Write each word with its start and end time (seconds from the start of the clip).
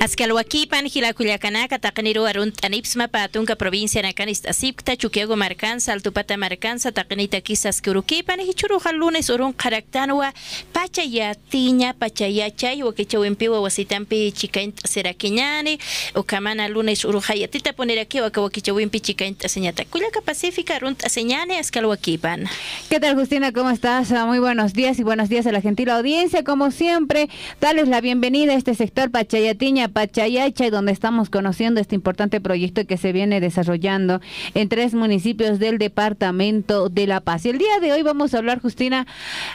Ascalhuaquipan, 0.00 0.86
Gilaculiacanaca, 0.86 1.80
Taqniru 1.80 2.24
Arunt 2.24 2.64
Anipsma, 2.64 3.08
Patunca, 3.08 3.56
provincia 3.56 4.00
Nacanis 4.00 4.46
Asipta, 4.46 4.96
Chuquiago 4.96 5.34
Marcanza, 5.34 5.92
Altupata 5.92 6.36
Marcanza, 6.36 6.92
Taqnita 6.92 7.40
Quizas 7.40 7.82
Kuruquipan, 7.82 8.38
Hichuruja 8.38 8.92
lunes 8.92 9.28
Urun 9.28 9.52
Caractanua, 9.52 10.32
Pachaya 10.72 11.34
Tiña, 11.34 11.94
Pachaya 11.94 12.54
Chay, 12.54 12.84
Wakichawimpiwa, 12.84 13.60
Wasitampi, 13.60 14.30
Chicaint 14.30 14.80
Seraquiñani, 14.86 15.80
Ucamana 16.14 16.68
lunes 16.68 17.04
Urujayatita, 17.04 17.72
poner 17.72 17.98
aquí, 17.98 18.20
Wakawakichawimpi, 18.20 19.00
Chicaint 19.00 19.42
Señata, 19.46 19.84
Culiaca 19.84 20.20
Pacífica, 20.20 20.76
Arunt 20.76 21.04
Aseñane, 21.04 21.58
Ascalhuaquipan. 21.58 22.44
¿Qué 22.88 23.00
tal, 23.00 23.16
Justina? 23.16 23.52
¿Cómo 23.52 23.70
estás? 23.70 24.12
Muy 24.12 24.38
buenos 24.38 24.74
días 24.74 24.96
y 25.00 25.02
buenos 25.02 25.28
días 25.28 25.44
a 25.48 25.50
la 25.50 25.60
gentil 25.60 25.90
audiencia. 25.90 26.44
Como 26.44 26.70
siempre, 26.70 27.28
darles 27.60 27.88
la 27.88 28.00
bienvenida 28.00 28.52
a 28.52 28.56
este 28.56 28.76
sector 28.76 29.10
Pachayatiña, 29.10 29.87
Pachayacha, 29.88 30.70
donde 30.70 30.92
estamos 30.92 31.30
conociendo 31.30 31.80
este 31.80 31.94
importante 31.94 32.40
proyecto 32.40 32.86
que 32.86 32.96
se 32.96 33.12
viene 33.12 33.40
desarrollando 33.40 34.20
en 34.54 34.68
tres 34.68 34.94
municipios 34.94 35.58
del 35.58 35.78
departamento 35.78 36.88
de 36.88 37.06
La 37.06 37.20
Paz. 37.20 37.46
Y 37.46 37.50
el 37.50 37.58
día 37.58 37.80
de 37.80 37.92
hoy 37.92 38.02
vamos 38.02 38.34
a 38.34 38.38
hablar, 38.38 38.60
Justina, 38.60 39.06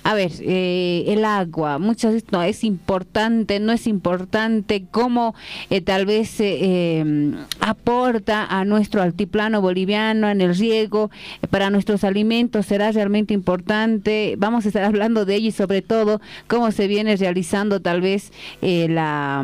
a 0.03 0.13
ver, 0.13 0.31
eh, 0.41 1.05
el 1.07 1.25
agua. 1.25 1.79
Muchas 1.79 2.13
veces 2.13 2.31
no 2.31 2.43
es 2.43 2.63
importante, 2.63 3.59
no 3.59 3.71
es 3.71 3.87
importante 3.87 4.85
cómo 4.91 5.35
eh, 5.69 5.81
tal 5.81 6.05
vez 6.05 6.35
eh, 6.39 7.33
aporta 7.59 8.45
a 8.45 8.65
nuestro 8.65 9.01
altiplano 9.01 9.61
boliviano 9.61 10.29
en 10.29 10.41
el 10.41 10.55
riego, 10.55 11.11
para 11.49 11.69
nuestros 11.69 12.03
alimentos 12.03 12.65
será 12.65 12.91
realmente 12.91 13.33
importante. 13.33 14.35
Vamos 14.37 14.65
a 14.65 14.69
estar 14.69 14.83
hablando 14.83 15.25
de 15.25 15.35
ello 15.35 15.47
y 15.49 15.51
sobre 15.51 15.81
todo 15.81 16.21
cómo 16.47 16.71
se 16.71 16.87
viene 16.87 17.15
realizando 17.15 17.81
tal 17.81 18.01
vez 18.01 18.31
la 18.61 19.43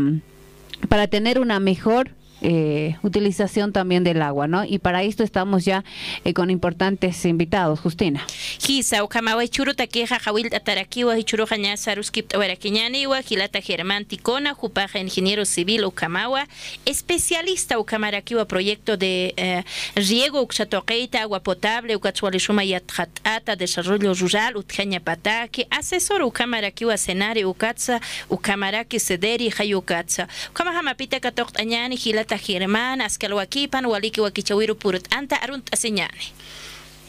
para 0.87 1.07
tener 1.07 1.39
una 1.39 1.59
mejor 1.59 2.11
eh, 2.41 2.97
utilización 3.03 3.73
también 3.73 4.03
del 4.03 4.21
agua, 4.21 4.47
¿no? 4.47 4.63
Y 4.65 4.79
para 4.79 5.03
esto 5.03 5.23
estamos 5.23 5.65
ya 5.65 5.83
eh, 6.23 6.33
con 6.33 6.49
importantes 6.49 7.25
invitados, 7.25 7.79
Justina. 7.79 8.25
Hisa, 8.67 9.03
ukamawa 9.03 9.47
churu 9.47 9.73
takeja 9.73 10.19
jawil 10.19 10.53
atarakiwa 10.53 11.15
hichuru 11.17 11.45
jaña 11.45 11.77
saruskip 11.77 12.27
tawarakiñaniwa, 12.29 13.21
hilata 13.21 13.61
Germán 13.61 14.05
Ticona, 14.05 14.53
jupaja 14.53 14.99
ingeniero 14.99 15.45
civil 15.45 15.85
ukamawa, 15.85 16.47
especialista 16.85 17.79
ukamarakiwa 17.79 18.45
proyecto 18.45 18.97
de 18.97 19.33
eh, 19.37 19.63
riego 19.95 20.41
ukchatoqueita, 20.41 21.21
agua 21.21 21.39
potable, 21.39 21.95
ukatsualishuma 21.95 22.63
yatjatata, 22.63 23.55
desarrollo 23.55 24.13
rural, 24.13 24.55
utjaña 24.57 24.99
pataki, 24.99 25.65
asesor 25.69 26.21
ukamarakiwa 26.21 26.97
senare 26.97 27.45
ukatsa, 27.45 27.99
ukamaraki 28.29 28.99
sederi 28.99 29.49
hayukatsa. 29.49 30.27
Ukamajamapita 30.51 31.19
katokt 31.19 31.59
añani, 31.59 31.95
hilata 31.95 32.28
Germán, 32.37 33.01
Ascalhuaquipan, 33.01 33.85
Hualiqui, 33.85 34.21
Huaquichahuiro, 34.21 34.77
Purut, 34.77 35.07
Anta, 35.13 35.37
Arunt, 35.37 35.73
Aseñane. 35.73 36.19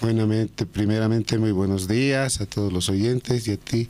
Buenamente, 0.00 0.64
primeramente, 0.64 1.36
muy 1.38 1.52
buenos 1.52 1.86
días 1.86 2.40
a 2.40 2.46
todos 2.46 2.72
los 2.72 2.88
oyentes 2.88 3.46
y 3.48 3.52
a 3.52 3.56
ti, 3.58 3.88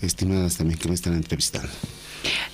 estimadas 0.00 0.56
también 0.56 0.78
que 0.78 0.88
me 0.88 0.94
están 0.94 1.14
entrevistando. 1.14 1.68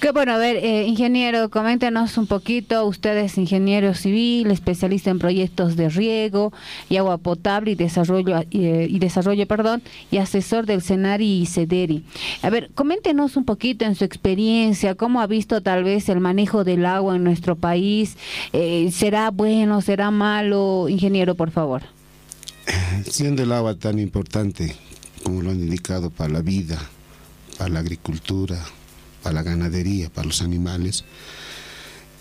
Qué 0.01 0.11
bueno, 0.11 0.33
a 0.33 0.39
ver, 0.39 0.57
eh, 0.57 0.87
ingeniero, 0.87 1.49
coméntenos 1.49 2.19
un 2.19 2.27
poquito, 2.27 2.85
usted 2.85 3.17
es 3.17 3.39
ingeniero 3.39 3.95
civil, 3.95 4.51
especialista 4.51 5.11
en 5.11 5.19
proyectos 5.19 5.77
de 5.77 5.89
riego 5.89 6.53
y 6.91 6.99
agua 6.99 7.17
potable 7.17 7.71
y 7.71 7.75
desarrollo, 7.75 8.45
eh, 8.51 8.87
y 8.91 8.99
desarrollo 8.99 9.47
perdón, 9.47 9.83
y 10.11 10.19
asesor 10.19 10.67
del 10.67 10.83
CENARI 10.83 11.41
y 11.41 11.47
CEDERI. 11.47 12.05
A 12.43 12.51
ver, 12.51 12.71
coméntenos 12.75 13.37
un 13.37 13.47
poquito 13.47 13.87
en 13.87 13.95
su 13.95 14.05
experiencia, 14.05 14.95
cómo 14.95 15.23
ha 15.23 15.27
visto 15.27 15.63
tal 15.63 15.85
vez 15.85 16.09
el 16.11 16.21
manejo 16.21 16.65
del 16.65 16.85
agua 16.85 17.17
en 17.17 17.25
nuestro 17.25 17.57
país. 17.57 18.19
Eh, 18.53 18.91
¿Será 18.93 19.31
bueno, 19.31 19.81
será 19.81 20.11
malo? 20.11 20.87
Ingeniero, 20.89 21.35
por 21.35 21.51
favor. 21.51 21.83
Siendo 23.09 23.43
el 23.43 23.53
agua 23.53 23.75
tan 23.75 23.99
importante, 23.99 24.77
como 25.23 25.41
lo 25.41 25.51
han 25.51 25.61
indicado, 25.61 26.11
para 26.11 26.33
la 26.33 26.43
vida, 26.43 26.79
para 27.57 27.71
la 27.71 27.81
agricultura, 27.81 28.59
para 29.25 29.37
la 29.37 29.43
ganadería, 29.43 30.11
para 30.11 30.29
los 30.29 30.43
animales. 30.43 31.03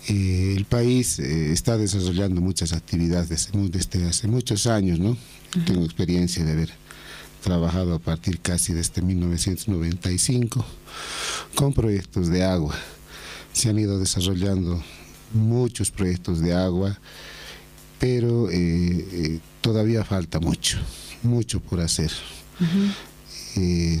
Eh, 0.08 0.54
el 0.56 0.64
país 0.64 1.18
eh, 1.18 1.52
está 1.52 1.76
desarrollando 1.76 2.40
muchas 2.40 2.72
actividades 2.72 3.50
desde, 3.52 4.06
hace 4.08 4.26
muchos 4.26 4.66
años, 4.66 4.98
¿no? 4.98 5.16
Tengo 5.66 5.84
experiencia 5.84 6.44
de 6.44 6.52
haber 6.52 6.70
trabajado 7.42 7.94
a 7.94 7.98
partir 7.98 8.40
casi 8.40 8.72
desde 8.72 9.02
1995 9.02 10.64
con 11.54 11.74
proyectos 11.74 12.28
de 12.28 12.42
agua. 12.42 12.74
Se 13.52 13.68
han 13.68 13.78
ido 13.78 13.98
desarrollando 13.98 14.82
muchos 15.34 15.90
proyectos 15.90 16.40
de 16.40 16.54
agua, 16.54 16.98
pero 18.00 18.48
eh, 18.50 19.40
todavía 19.60 20.04
falta 20.04 20.40
mucho, 20.40 20.78
mucho 21.22 21.60
por 21.60 21.80
hacer. 21.80 22.10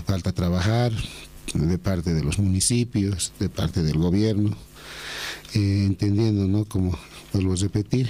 falta 0.06 0.32
trabajar, 0.32 0.92
de 1.52 1.78
parte 1.78 2.14
de 2.14 2.24
los 2.24 2.38
municipios, 2.38 3.32
de 3.38 3.48
parte 3.48 3.82
del 3.82 3.98
gobierno, 3.98 4.56
eh, 5.54 5.84
entendiendo, 5.86 6.46
¿no? 6.46 6.64
Como 6.64 6.98
vuelvo 7.32 7.52
a 7.52 7.56
repetir, 7.56 8.08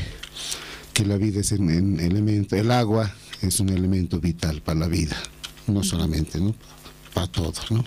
que 0.93 1.05
la 1.05 1.17
vida 1.17 1.41
es 1.41 1.53
un, 1.53 1.99
elemento, 2.01 2.57
el 2.57 2.71
agua 2.71 3.13
es 3.43 3.61
un 3.61 3.71
elemento 3.71 4.21
vital 4.21 4.63
para 4.63 4.81
la 4.81 4.89
vida, 4.89 5.17
no 5.67 5.83
solamente, 5.83 6.41
¿no? 6.41 6.55
Para 7.13 7.27
todos, 7.27 7.71
¿no? 7.71 7.85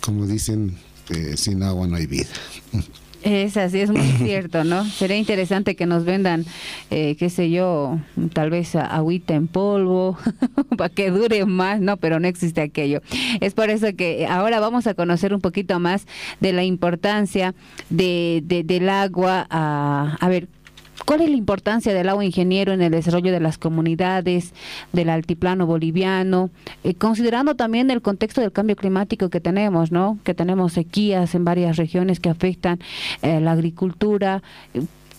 Como 0.00 0.26
dicen, 0.26 0.76
eh, 1.10 1.36
sin 1.36 1.62
agua 1.62 1.86
no 1.86 1.96
hay 1.96 2.06
vida. 2.06 2.30
Es 3.26 3.56
así, 3.56 3.80
es 3.80 3.90
muy 3.90 4.06
cierto, 4.18 4.62
¿no? 4.62 4.84
Sería 4.84 5.16
interesante 5.16 5.74
que 5.74 5.84
nos 5.84 6.04
vendan, 6.04 6.44
eh, 6.92 7.16
qué 7.18 7.28
sé 7.28 7.50
yo, 7.50 7.98
tal 8.32 8.50
vez 8.50 8.76
agüita 8.76 9.34
en 9.34 9.48
polvo, 9.48 10.16
para 10.78 10.94
que 10.94 11.10
dure 11.10 11.44
más, 11.44 11.80
¿no? 11.80 11.96
Pero 11.96 12.20
no 12.20 12.28
existe 12.28 12.60
aquello. 12.60 13.02
Es 13.40 13.52
por 13.52 13.68
eso 13.68 13.88
que 13.96 14.28
ahora 14.28 14.60
vamos 14.60 14.86
a 14.86 14.94
conocer 14.94 15.34
un 15.34 15.40
poquito 15.40 15.80
más 15.80 16.06
de 16.38 16.52
la 16.52 16.62
importancia 16.62 17.52
de, 17.90 18.42
del 18.44 18.88
agua. 18.88 19.44
A, 19.50 20.16
a 20.20 20.28
ver, 20.28 20.46
¿Cuál 21.06 21.20
es 21.20 21.30
la 21.30 21.36
importancia 21.36 21.94
del 21.94 22.08
agua 22.08 22.24
ingeniero 22.24 22.72
en 22.72 22.82
el 22.82 22.90
desarrollo 22.90 23.30
de 23.30 23.38
las 23.38 23.58
comunidades 23.58 24.52
del 24.92 25.08
altiplano 25.08 25.64
boliviano, 25.64 26.50
eh, 26.82 26.94
considerando 26.94 27.54
también 27.54 27.92
el 27.92 28.02
contexto 28.02 28.40
del 28.40 28.50
cambio 28.50 28.74
climático 28.74 29.30
que 29.30 29.40
tenemos, 29.40 29.92
¿no? 29.92 30.18
Que 30.24 30.34
tenemos 30.34 30.72
sequías 30.72 31.36
en 31.36 31.44
varias 31.44 31.76
regiones 31.76 32.18
que 32.18 32.28
afectan 32.28 32.80
eh, 33.22 33.40
la 33.40 33.52
agricultura. 33.52 34.42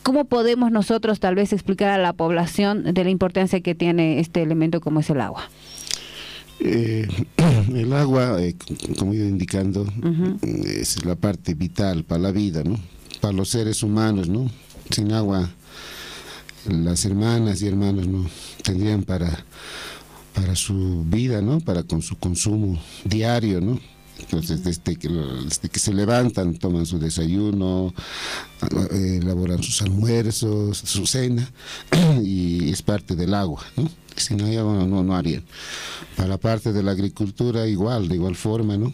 ¿Cómo 0.03 0.25
podemos 0.25 0.71
nosotros 0.71 1.21
tal 1.21 1.35
vez 1.35 1.53
explicar 1.53 1.89
a 1.89 1.97
la 1.97 2.11
población 2.11 2.93
de 2.93 3.03
la 3.05 3.09
importancia 3.09 3.61
que 3.61 3.73
tiene 3.73 4.19
este 4.19 4.41
elemento 4.41 4.81
como 4.81 4.99
es 4.99 5.09
el 5.09 5.21
agua? 5.21 5.49
Eh, 6.59 7.07
el 7.73 7.93
agua, 7.93 8.37
como 8.99 9.13
iba 9.13 9.25
indicando, 9.25 9.87
es 10.43 11.05
la 11.05 11.15
parte 11.15 11.53
vital 11.53 12.03
para 12.03 12.23
la 12.23 12.31
vida, 12.31 12.61
¿no? 12.65 12.77
Para 13.21 13.31
los 13.31 13.47
seres 13.47 13.83
humanos, 13.83 14.27
¿no? 14.27 14.49
Sin 14.89 15.11
agua 15.13 15.49
las 16.65 17.05
hermanas 17.05 17.61
y 17.61 17.67
hermanos 17.67 18.07
no 18.07 18.29
tendrían 18.63 19.03
para 19.03 19.45
para 20.37 20.55
su 20.55 21.03
vida, 21.07 21.41
¿no? 21.41 21.59
Para 21.59 21.81
con 21.81 22.03
su 22.03 22.15
consumo 22.17 22.79
diario, 23.03 23.59
¿no? 23.59 23.79
Entonces, 24.19 24.63
desde 24.63 24.95
que, 24.95 25.09
desde 25.09 25.69
que 25.69 25.79
se 25.79 25.93
levantan, 25.93 26.55
toman 26.57 26.85
su 26.85 26.99
desayuno, 26.99 27.93
eh, 28.91 29.19
elaboran 29.21 29.61
sus 29.63 29.81
almuerzos, 29.81 30.77
su 30.77 31.07
cena, 31.07 31.49
y 32.23 32.69
es 32.69 32.81
parte 32.81 33.15
del 33.15 33.33
agua, 33.33 33.63
¿no? 33.75 33.89
Si 34.15 34.35
no 34.35 34.45
hay 34.45 34.57
agua, 34.57 34.85
no, 34.85 35.03
no 35.03 35.15
harían. 35.15 35.43
Para 36.15 36.29
la 36.29 36.37
parte 36.37 36.71
de 36.73 36.83
la 36.83 36.91
agricultura, 36.91 37.67
igual, 37.67 38.07
de 38.07 38.15
igual 38.15 38.35
forma, 38.35 38.77
¿no? 38.77 38.93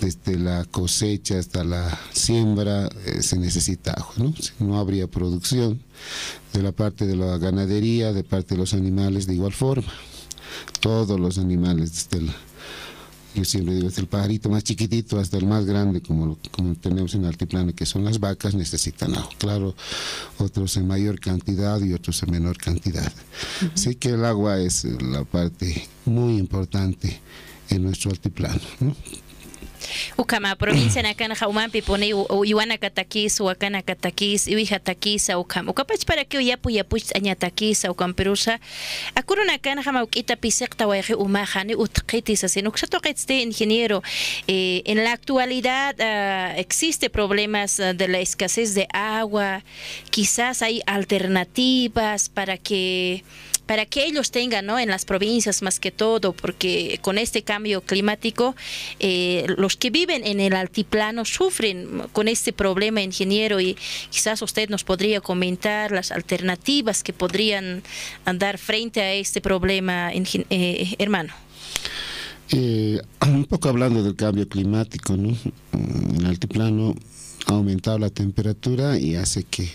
Desde 0.00 0.38
la 0.38 0.64
cosecha 0.64 1.38
hasta 1.38 1.62
la 1.64 1.98
siembra 2.12 2.88
eh, 3.06 3.22
se 3.22 3.36
necesita 3.36 3.92
agua, 3.92 4.14
¿no? 4.16 4.34
Si 4.36 4.52
no 4.58 4.78
habría 4.78 5.06
producción 5.06 5.80
de 6.52 6.62
la 6.62 6.72
parte 6.72 7.06
de 7.06 7.16
la 7.16 7.38
ganadería, 7.38 8.12
de 8.12 8.24
parte 8.24 8.54
de 8.54 8.60
los 8.60 8.74
animales 8.74 9.26
de 9.26 9.34
igual 9.34 9.52
forma. 9.52 9.92
Todos 10.80 11.20
los 11.20 11.38
animales, 11.38 11.92
desde 11.92 12.24
el, 12.24 12.32
yo 13.34 13.44
siempre 13.44 13.74
digo, 13.74 13.88
desde 13.88 14.02
el 14.02 14.08
pajarito 14.08 14.48
más 14.48 14.64
chiquitito 14.64 15.18
hasta 15.18 15.36
el 15.36 15.46
más 15.46 15.66
grande, 15.66 16.00
como, 16.00 16.38
como 16.50 16.74
tenemos 16.74 17.14
en 17.14 17.22
el 17.22 17.28
altiplano, 17.28 17.74
que 17.74 17.86
son 17.86 18.04
las 18.04 18.18
vacas, 18.18 18.54
necesitan 18.54 19.14
agua. 19.14 19.30
Claro, 19.38 19.74
otros 20.38 20.76
en 20.76 20.88
mayor 20.88 21.20
cantidad 21.20 21.80
y 21.80 21.92
otros 21.92 22.22
en 22.22 22.32
menor 22.32 22.56
cantidad. 22.56 23.12
Así 23.74 23.94
que 23.94 24.10
el 24.10 24.24
agua 24.24 24.58
es 24.58 24.84
la 24.84 25.24
parte 25.24 25.86
muy 26.06 26.38
importante 26.38 27.20
en 27.68 27.82
nuestro 27.84 28.10
altiplano. 28.10 28.60
¿no? 28.80 28.96
Ukama 30.18 30.56
provincia 30.56 31.02
nakana 31.02 31.34
jaumanpi 31.34 31.82
pone 31.82 32.14
uiwana 32.14 32.78
katakis 32.78 33.40
wakana 33.40 33.82
katakis 33.82 34.46
iwija 34.46 34.78
takisa 34.78 35.38
ukam 35.38 35.68
ukapach 35.68 36.04
para 36.04 36.24
que 36.24 36.44
yapu 36.44 36.70
yapuch 36.70 37.12
aña 37.14 37.34
takisa 37.34 37.90
ukam 37.90 38.14
perusa 38.14 38.58
akuru 39.14 39.44
nakana 39.44 39.82
jama 39.82 40.02
ukita 40.02 40.36
pisekta 40.36 40.86
waje 40.86 41.14
umajani 41.14 41.74
utqitis 41.74 42.44
así 42.44 42.62
no 42.62 42.72
este 43.04 43.42
ingeniero 43.42 44.02
eh, 44.46 44.82
en 44.86 45.04
la 45.04 45.12
actualidad 45.12 45.94
uh, 45.98 46.58
existe 46.58 47.10
problemas 47.10 47.78
uh, 47.78 47.94
de 47.94 48.08
la 48.08 48.20
escasez 48.20 48.74
de 48.74 48.86
agua. 48.92 49.62
Quizás 50.10 50.62
hay 50.62 50.82
alternativas 50.86 52.28
para 52.28 52.56
que 52.56 53.24
para 53.70 53.86
que 53.86 54.04
ellos 54.04 54.32
tengan, 54.32 54.66
¿no? 54.66 54.80
En 54.80 54.88
las 54.88 55.04
provincias 55.04 55.62
más 55.62 55.78
que 55.78 55.92
todo, 55.92 56.32
porque 56.32 56.98
con 57.02 57.18
este 57.18 57.44
cambio 57.44 57.82
climático, 57.82 58.56
eh, 58.98 59.46
los 59.58 59.76
que 59.76 59.90
viven 59.90 60.26
en 60.26 60.40
el 60.40 60.54
altiplano 60.54 61.24
sufren 61.24 62.02
con 62.12 62.26
este 62.26 62.52
problema, 62.52 63.00
ingeniero, 63.00 63.60
y 63.60 63.76
quizás 64.10 64.42
usted 64.42 64.70
nos 64.70 64.82
podría 64.82 65.20
comentar 65.20 65.92
las 65.92 66.10
alternativas 66.10 67.04
que 67.04 67.12
podrían 67.12 67.84
dar 68.24 68.58
frente 68.58 69.02
a 69.02 69.12
este 69.12 69.40
problema, 69.40 70.10
eh, 70.12 70.96
hermano. 70.98 71.32
Eh, 72.50 73.00
un 73.20 73.44
poco 73.44 73.68
hablando 73.68 74.02
del 74.02 74.16
cambio 74.16 74.48
climático, 74.48 75.16
¿no? 75.16 75.36
El 76.18 76.26
altiplano 76.26 76.96
ha 77.46 77.52
aumentado 77.52 78.00
la 78.00 78.10
temperatura 78.10 78.98
y 78.98 79.14
hace 79.14 79.44
que 79.44 79.70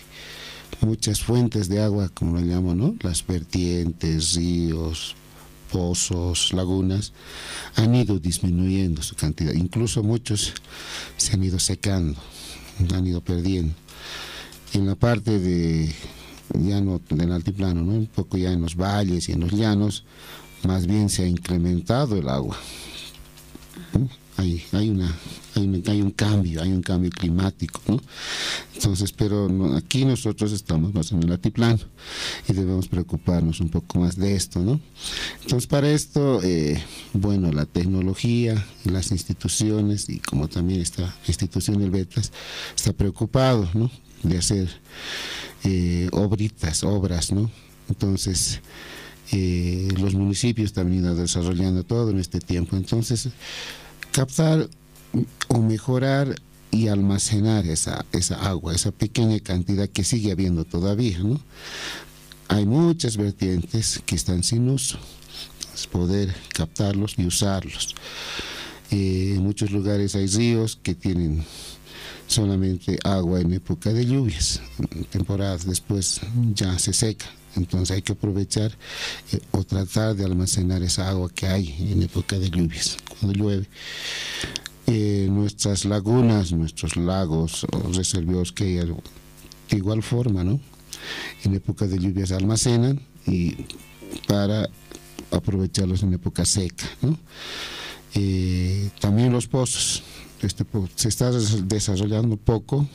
muchas 0.80 1.20
fuentes 1.20 1.68
de 1.68 1.82
agua, 1.82 2.10
como 2.12 2.38
lo 2.38 2.40
llamo, 2.40 2.74
¿no? 2.74 2.94
Las 3.00 3.26
vertientes, 3.26 4.34
ríos, 4.34 5.16
pozos, 5.70 6.52
lagunas, 6.52 7.12
han 7.74 7.94
ido 7.94 8.18
disminuyendo 8.18 9.02
su 9.02 9.14
cantidad. 9.14 9.52
Incluso 9.52 10.02
muchos 10.02 10.54
se 11.16 11.34
han 11.34 11.44
ido 11.44 11.58
secando, 11.58 12.20
han 12.94 13.06
ido 13.06 13.20
perdiendo. 13.20 13.74
En 14.72 14.86
la 14.86 14.94
parte 14.94 15.38
de 15.38 15.94
llano 16.54 17.00
del 17.08 17.32
altiplano, 17.32 17.82
¿no? 17.82 17.92
un 17.92 18.06
poco 18.06 18.36
ya 18.36 18.52
en 18.52 18.60
los 18.60 18.76
valles 18.76 19.28
y 19.28 19.32
en 19.32 19.40
los 19.40 19.52
llanos, 19.52 20.04
más 20.64 20.86
bien 20.86 21.08
se 21.08 21.24
ha 21.24 21.26
incrementado 21.26 22.16
el 22.16 22.28
agua 22.28 22.56
hay, 24.36 24.62
hay, 24.72 24.90
una, 24.90 25.14
hay, 25.54 26.02
un, 26.02 26.10
cambio, 26.10 26.62
hay 26.62 26.70
un 26.70 26.82
cambio 26.82 27.10
climático, 27.10 27.80
¿no? 27.88 28.00
Entonces, 28.74 29.12
pero 29.12 29.48
aquí 29.74 30.04
nosotros 30.04 30.52
estamos 30.52 30.92
más 30.92 31.12
en 31.12 31.22
el 31.22 31.32
altiplano 31.32 31.78
y 32.48 32.52
debemos 32.52 32.88
preocuparnos 32.88 33.60
un 33.60 33.70
poco 33.70 33.98
más 34.00 34.16
de 34.16 34.34
esto, 34.34 34.60
¿no? 34.60 34.80
Entonces, 35.42 35.66
para 35.66 35.90
esto, 35.90 36.40
eh, 36.42 36.82
bueno, 37.12 37.50
la 37.52 37.64
tecnología, 37.64 38.62
las 38.84 39.10
instituciones 39.10 40.08
y 40.08 40.18
como 40.18 40.48
también 40.48 40.80
esta 40.80 41.14
institución 41.26 41.78
del 41.78 41.90
Betas 41.90 42.32
está 42.74 42.92
preocupado, 42.92 43.68
¿no? 43.74 43.90
De 44.22 44.38
hacer 44.38 44.68
eh, 45.64 46.08
obritas, 46.12 46.84
obras, 46.84 47.32
¿no? 47.32 47.50
Entonces, 47.88 48.60
eh, 49.32 49.88
los 49.98 50.14
municipios 50.14 50.72
también 50.72 51.04
han 51.04 51.12
ido 51.12 51.22
desarrollando 51.22 51.84
todo 51.84 52.10
en 52.10 52.18
este 52.20 52.40
tiempo. 52.40 52.76
Entonces, 52.76 53.28
captar 54.16 54.66
o 55.48 55.60
mejorar 55.60 56.34
y 56.70 56.88
almacenar 56.88 57.66
esa, 57.66 58.06
esa 58.12 58.36
agua, 58.48 58.74
esa 58.74 58.90
pequeña 58.90 59.38
cantidad 59.40 59.90
que 59.90 60.04
sigue 60.04 60.32
habiendo 60.32 60.64
todavía, 60.64 61.18
¿no? 61.18 61.38
Hay 62.48 62.64
muchas 62.64 63.18
vertientes 63.18 64.00
que 64.06 64.14
están 64.14 64.42
sin 64.42 64.70
uso, 64.70 64.98
es 65.74 65.86
poder 65.86 66.34
captarlos 66.54 67.16
y 67.18 67.26
usarlos. 67.26 67.94
Eh, 68.90 69.34
en 69.36 69.42
muchos 69.42 69.70
lugares 69.70 70.14
hay 70.14 70.28
ríos 70.28 70.78
que 70.82 70.94
tienen 70.94 71.44
solamente 72.26 72.98
agua 73.04 73.40
en 73.40 73.52
época 73.52 73.92
de 73.92 74.04
lluvias, 74.04 74.60
temporadas 75.10 75.66
después 75.66 76.20
ya 76.54 76.78
se 76.78 76.92
seca. 76.92 77.26
Entonces 77.56 77.90
hay 77.90 78.02
que 78.02 78.12
aprovechar 78.12 78.72
eh, 79.32 79.40
o 79.52 79.64
tratar 79.64 80.14
de 80.14 80.24
almacenar 80.24 80.82
esa 80.82 81.08
agua 81.08 81.30
que 81.34 81.46
hay 81.46 81.74
en 81.90 82.02
época 82.02 82.38
de 82.38 82.50
lluvias, 82.50 82.98
cuando 83.08 83.32
llueve. 83.38 83.66
Eh, 84.88 85.26
nuestras 85.30 85.84
lagunas, 85.84 86.52
nuestros 86.52 86.96
lagos 86.96 87.64
o 87.72 87.92
reservorios 87.92 88.52
que 88.52 88.64
hay 88.64 88.76
de 89.70 89.76
igual 89.76 90.02
forma, 90.02 90.44
¿no? 90.44 90.60
En 91.42 91.54
época 91.54 91.86
de 91.86 91.98
lluvias 91.98 92.30
almacenan 92.30 93.00
y 93.26 93.56
para 94.28 94.68
aprovecharlos 95.30 96.02
en 96.02 96.14
época 96.14 96.44
seca, 96.44 96.86
¿no? 97.02 97.18
Eh, 98.14 98.90
también 99.00 99.32
los 99.32 99.46
pozos, 99.48 100.02
este, 100.42 100.64
se 100.94 101.08
está 101.08 101.30
desarrollando 101.30 102.36
poco 102.36 102.86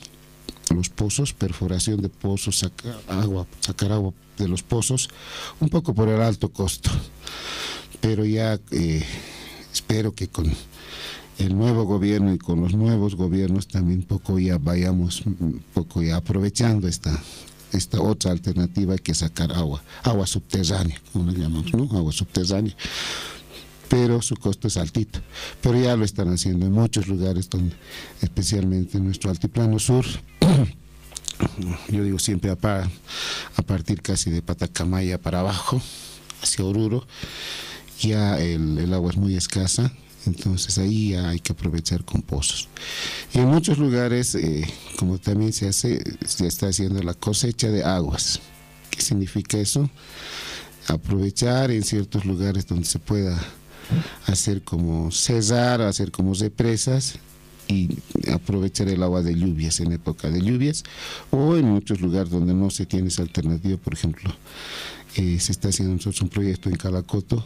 los 0.74 0.88
pozos, 0.88 1.32
perforación 1.32 2.00
de 2.00 2.08
pozos, 2.08 2.60
sacar 2.60 2.98
agua, 3.08 3.46
sacar 3.60 3.92
agua 3.92 4.12
de 4.38 4.48
los 4.48 4.62
pozos, 4.62 5.08
un 5.60 5.68
poco 5.68 5.94
por 5.94 6.08
el 6.08 6.20
alto 6.20 6.48
costo. 6.50 6.90
Pero 8.00 8.24
ya 8.24 8.58
eh, 8.70 9.04
espero 9.72 10.14
que 10.14 10.28
con 10.28 10.52
el 11.38 11.56
nuevo 11.56 11.84
gobierno 11.84 12.32
y 12.32 12.38
con 12.38 12.60
los 12.60 12.74
nuevos 12.74 13.16
gobiernos 13.16 13.68
también 13.68 14.02
poco 14.02 14.38
ya 14.38 14.58
vayamos 14.58 15.22
poco 15.74 16.02
ya 16.02 16.16
aprovechando 16.16 16.88
esta 16.88 17.20
esta 17.72 18.00
otra 18.02 18.32
alternativa 18.32 18.98
que 18.98 19.14
sacar 19.14 19.50
agua, 19.52 19.82
agua 20.02 20.26
subterránea, 20.26 21.00
como 21.12 21.30
le 21.30 21.38
llamamos, 21.38 21.72
¿no? 21.72 21.84
Agua 21.96 22.12
subterránea. 22.12 22.76
Pero 23.92 24.22
su 24.22 24.36
costo 24.36 24.68
es 24.68 24.78
altito. 24.78 25.20
Pero 25.60 25.78
ya 25.78 25.94
lo 25.96 26.06
están 26.06 26.32
haciendo 26.32 26.64
en 26.64 26.72
muchos 26.72 27.08
lugares, 27.08 27.50
especialmente 28.22 28.96
en 28.96 29.04
nuestro 29.04 29.28
altiplano 29.28 29.78
sur, 29.78 30.06
yo 31.90 32.02
digo 32.02 32.18
siempre 32.18 32.50
a, 32.50 32.54
a 32.54 33.62
partir 33.62 34.00
casi 34.00 34.30
de 34.30 34.40
Patacamaya 34.40 35.20
para 35.20 35.40
abajo, 35.40 35.82
hacia 36.40 36.64
Oruro, 36.64 37.06
ya 38.00 38.40
el, 38.40 38.90
agua 38.94 39.10
es 39.10 39.18
muy 39.18 39.36
escasa, 39.36 39.92
entonces 40.24 40.78
ahí 40.78 41.10
ya 41.10 41.28
hay 41.28 41.40
que 41.40 41.52
aprovechar 41.52 42.02
con 42.02 42.22
pozos. 42.22 42.70
Y 43.34 43.40
en 43.40 43.48
muchos 43.48 43.76
lugares, 43.76 44.34
eh, 44.36 44.66
como 44.96 45.18
también 45.18 45.52
se 45.52 45.68
hace, 45.68 46.02
se 46.26 46.46
está 46.46 46.68
haciendo 46.68 47.02
la 47.02 47.12
cosecha 47.12 47.68
de 47.68 47.84
aguas. 47.84 48.40
¿Qué 48.88 49.02
significa 49.02 49.58
eso? 49.58 49.90
Aprovechar 50.88 51.70
en 51.70 51.82
ciertos 51.82 52.24
lugares 52.24 52.66
donde 52.66 52.86
se 52.86 52.98
pueda 52.98 53.38
hacer 54.26 54.62
como 54.62 55.10
cesar, 55.10 55.82
hacer 55.82 56.10
como 56.10 56.34
represas 56.34 57.18
y 57.68 57.88
aprovechar 58.30 58.88
el 58.88 59.02
agua 59.02 59.22
de 59.22 59.34
lluvias 59.34 59.80
en 59.80 59.92
época 59.92 60.30
de 60.30 60.40
lluvias 60.42 60.84
o 61.30 61.56
en 61.56 61.66
muchos 61.66 62.00
lugares 62.00 62.30
donde 62.30 62.54
no 62.54 62.70
se 62.70 62.86
tiene 62.86 63.08
esa 63.08 63.22
alternativa, 63.22 63.76
por 63.76 63.94
ejemplo, 63.94 64.30
eh, 65.14 65.38
se 65.40 65.52
está 65.52 65.68
haciendo 65.68 65.94
nosotros 65.94 66.22
un 66.22 66.30
proyecto 66.30 66.70
en 66.70 66.76
Calacoto, 66.76 67.44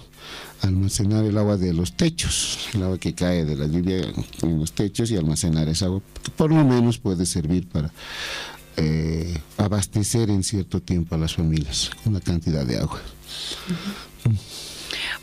almacenar 0.62 1.24
el 1.24 1.36
agua 1.36 1.56
de 1.56 1.72
los 1.72 1.94
techos, 1.94 2.68
el 2.74 2.82
agua 2.84 2.98
que 2.98 3.14
cae 3.14 3.44
de 3.44 3.56
la 3.56 3.66
lluvia 3.66 3.98
en 4.42 4.60
los 4.60 4.72
techos 4.72 5.10
y 5.10 5.16
almacenar 5.16 5.68
esa 5.68 5.86
agua, 5.86 6.00
que 6.22 6.30
por 6.30 6.50
lo 6.50 6.64
menos 6.64 6.98
puede 6.98 7.26
servir 7.26 7.66
para 7.66 7.92
eh, 8.76 9.36
abastecer 9.56 10.30
en 10.30 10.44
cierto 10.44 10.80
tiempo 10.80 11.14
a 11.14 11.18
las 11.18 11.34
familias 11.34 11.90
la 12.10 12.20
cantidad 12.20 12.64
de 12.64 12.78
agua. 12.78 13.00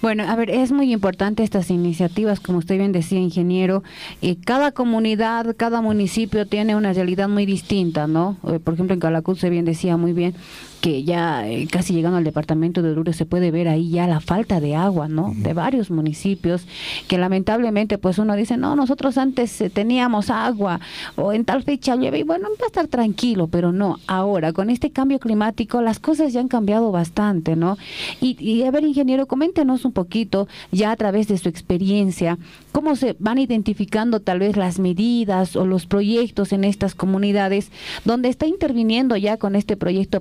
Bueno, 0.04 0.26
a 0.28 0.36
ver, 0.36 0.50
es 0.50 0.74
muy 0.74 0.92
importante 0.92 1.44
estas 1.44 1.70
iniciativas, 1.70 2.42
como 2.42 2.58
usted 2.58 2.78
bien 2.78 2.92
decía, 2.92 3.20
ingeniero. 3.20 3.84
Eh, 4.22 4.36
cada 4.36 4.74
comunidad, 4.74 5.56
cada 5.56 5.80
municipio 5.80 6.46
tiene 6.46 6.76
una 6.76 6.92
realidad 6.92 7.30
muy 7.30 7.46
distinta, 7.46 8.06
¿no? 8.06 8.36
Eh, 8.46 8.60
por 8.60 8.74
ejemplo, 8.74 8.94
en 8.94 9.00
Calacul 9.00 9.38
se 9.38 9.50
bien 9.50 9.64
decía 9.64 9.96
muy 9.96 10.12
bien 10.12 10.36
que 10.84 11.06
ya 11.06 11.48
eh, 11.48 11.66
casi 11.72 11.94
llegando 11.94 12.18
al 12.18 12.26
departamento 12.26 12.82
de 12.82 12.92
Oruro 12.92 13.14
se 13.14 13.26
puede 13.26 13.52
ver 13.52 13.70
ahí 13.70 13.90
ya 13.90 14.06
la 14.06 14.20
falta 14.20 14.60
de 14.60 14.76
agua, 14.76 15.08
¿no? 15.08 15.32
De 15.34 15.54
varios 15.54 15.90
municipios 15.90 16.66
que 17.08 17.18
lamentablemente 17.18 17.98
pues 17.98 18.18
uno 18.18 18.36
dice, 18.36 18.58
no, 18.58 18.76
nosotros 18.76 19.18
antes 19.18 19.62
eh, 19.62 19.70
teníamos 19.70 20.30
agua 20.30 20.82
o 21.16 21.32
en 21.32 21.46
tal 21.46 21.64
fecha 21.64 21.96
llueve 21.96 22.20
y 22.20 22.24
bueno, 22.24 22.50
va 22.60 22.66
a 22.66 22.68
estar 22.68 22.88
tranquilo, 22.88 23.48
pero 23.48 23.72
no, 23.72 23.98
ahora 24.08 24.52
con 24.52 24.70
este 24.70 24.92
cambio 24.92 25.20
climático 25.20 25.82
las 25.82 26.00
cosas 26.00 26.34
ya 26.34 26.42
han 26.42 26.50
cambiado 26.50 26.92
bastante, 26.92 27.56
¿no? 27.56 27.78
Y, 28.20 28.36
y 28.44 28.64
a 28.64 28.72
ver, 28.72 28.84
ingeniero, 28.84 29.26
coméntenos 29.26 29.86
un 29.86 29.94
poquito 29.94 30.50
ya 30.74 30.92
a 30.92 30.98
través 30.98 31.30
de 31.30 31.38
su 31.38 31.48
experiencia, 31.48 32.38
cómo 32.74 32.98
se 32.98 33.16
van 33.20 33.38
identificando 33.38 34.20
tal 34.20 34.40
vez 34.40 34.58
las 34.58 34.80
medidas 34.80 35.56
o 35.56 35.66
los 35.66 35.86
proyectos 35.86 36.52
en 36.52 36.66
estas 36.66 36.94
comunidades 36.94 37.72
donde 38.04 38.28
está 38.28 38.48
interviniendo 38.48 39.16
ya 39.16 39.38
con 39.38 39.56
este 39.56 39.78
proyecto 39.78 40.20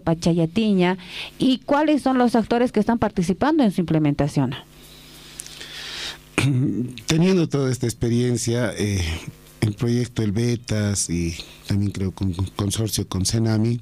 Y 1.38 1.59
cuáles 1.64 2.02
son 2.02 2.18
los 2.18 2.35
actores 2.35 2.73
que 2.73 2.80
están 2.80 2.99
participando 2.99 3.62
en 3.62 3.73
su 3.73 3.80
implementación. 3.80 4.54
Teniendo 7.06 7.49
toda 7.49 7.71
esta 7.71 7.87
experiencia, 7.87 8.73
eh, 8.76 9.02
el 9.61 9.75
proyecto 9.75 10.23
El 10.23 10.32
Betas 10.32 11.09
y 11.09 11.37
también 11.66 11.92
creo 11.92 12.11
con, 12.12 12.32
consorcio 12.56 13.09
con 13.09 13.25
Cenami, 13.25 13.80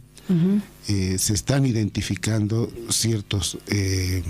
eh, 0.86 1.18
se 1.18 1.34
están 1.34 1.66
identificando 1.66 2.70
ciertos 2.88 3.58
eh, 3.66 4.22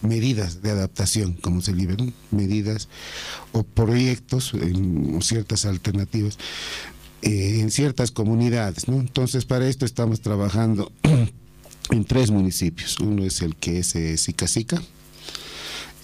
medidas 0.00 0.62
de 0.62 0.70
adaptación, 0.70 1.32
como 1.32 1.62
se 1.62 1.74
liberan, 1.74 2.14
medidas 2.30 2.88
o 3.50 3.64
proyectos, 3.64 4.54
en, 4.54 5.20
ciertas 5.22 5.64
alternativas 5.64 6.38
eh, 7.22 7.60
en 7.60 7.70
ciertas 7.70 8.10
comunidades. 8.10 8.88
¿no? 8.88 9.00
Entonces, 9.00 9.44
para 9.46 9.66
esto 9.66 9.84
estamos 9.84 10.20
trabajando 10.20 10.92
en 11.90 12.04
tres 12.04 12.30
municipios. 12.30 12.98
Uno 13.00 13.24
es 13.24 13.42
el 13.42 13.56
que 13.56 13.78
es 13.78 13.94
eh, 13.96 14.16
Sica 14.16 14.46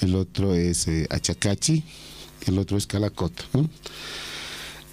el 0.03 0.17
otro 0.17 0.55
es 0.55 0.89
eh, 0.89 1.07
Achacachi, 1.11 1.85
el 2.47 2.59
otro 2.59 2.77
es 2.77 2.87
Calacoto. 2.87 3.45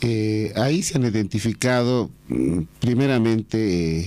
Eh, 0.02 0.54
ahí 0.56 0.82
se 0.84 0.98
han 0.98 1.04
identificado 1.04 2.10
mm, 2.30 2.62
primeramente 2.80 4.06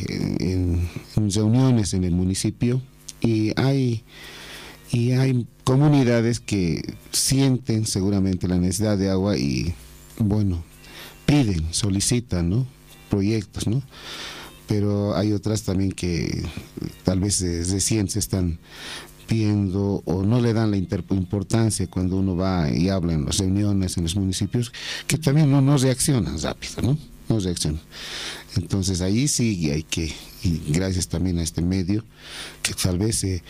en, 0.52 0.88
reuniones 1.16 1.92
en 1.92 2.04
el 2.04 2.12
municipio 2.12 2.80
y 3.20 3.52
hay 3.60 4.02
y 4.90 5.12
hay 5.12 5.46
comunidades 5.64 6.40
que 6.40 6.82
sienten 7.12 7.86
seguramente 7.86 8.48
la 8.48 8.56
necesidad 8.56 8.96
de 8.96 9.10
agua 9.10 9.36
y 9.36 9.74
bueno 10.18 10.62
piden 11.26 11.72
solicitan 11.72 12.50
no 12.50 12.66
proyectos 13.10 13.66
no 13.66 13.82
pero 14.66 15.16
hay 15.16 15.32
otras 15.32 15.62
también 15.62 15.92
que 15.92 16.44
tal 17.04 17.20
vez 17.20 17.40
recién 17.70 18.08
se 18.08 18.18
están 18.18 18.58
viendo 19.28 20.02
o 20.04 20.22
no 20.22 20.40
le 20.40 20.52
dan 20.52 20.70
la 20.70 20.76
importancia 20.76 21.86
cuando 21.88 22.16
uno 22.16 22.36
va 22.36 22.70
y 22.70 22.88
habla 22.88 23.14
en 23.14 23.24
las 23.24 23.38
reuniones, 23.38 23.96
en 23.96 24.04
los 24.04 24.16
municipios, 24.16 24.72
que 25.06 25.18
también 25.18 25.50
no, 25.50 25.78
reaccionan 25.78 26.40
rápido, 26.40 26.82
¿no? 26.82 26.98
No 27.28 27.40
reaccionan. 27.40 27.80
Entonces 28.56 29.00
ahí 29.00 29.28
sí 29.28 29.70
hay 29.70 29.84
que, 29.84 30.12
y 30.42 30.60
gracias 30.68 31.08
también 31.08 31.38
a 31.38 31.42
este 31.42 31.62
medio, 31.62 32.04
que 32.62 32.74
tal 32.74 32.98
vez, 32.98 33.24
eh, 33.24 33.42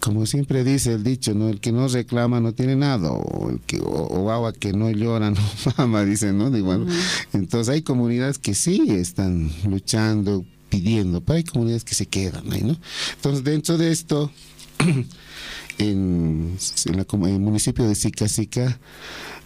como 0.00 0.26
siempre 0.26 0.64
dice 0.64 0.94
el 0.94 1.04
dicho, 1.04 1.34
¿no? 1.34 1.48
El 1.48 1.60
que 1.60 1.72
no 1.72 1.86
reclama 1.86 2.40
no 2.40 2.52
tiene 2.52 2.74
nada, 2.74 3.12
o, 3.12 3.50
el 3.50 3.60
que, 3.60 3.78
o, 3.82 4.30
agua 4.30 4.52
que 4.52 4.72
no 4.72 4.90
llora 4.90 5.30
no 5.30 5.36
fama, 5.76 6.04
dicen, 6.04 6.38
¿no? 6.38 6.56
Igual. 6.56 6.86
Entonces 7.32 7.72
hay 7.72 7.82
comunidades 7.82 8.38
que 8.38 8.54
sí 8.54 8.86
están 8.88 9.50
luchando, 9.68 10.44
pidiendo, 10.70 11.20
pero 11.20 11.36
hay 11.36 11.44
comunidades 11.44 11.84
que 11.84 11.94
se 11.94 12.06
quedan 12.06 12.50
ahí, 12.52 12.62
¿no? 12.62 12.76
Entonces 13.16 13.44
dentro 13.44 13.76
de 13.76 13.92
esto 13.92 14.30
en, 15.78 16.56
el 16.86 17.40
municipio 17.40 17.86
de 17.86 17.94
Sica 17.94 18.78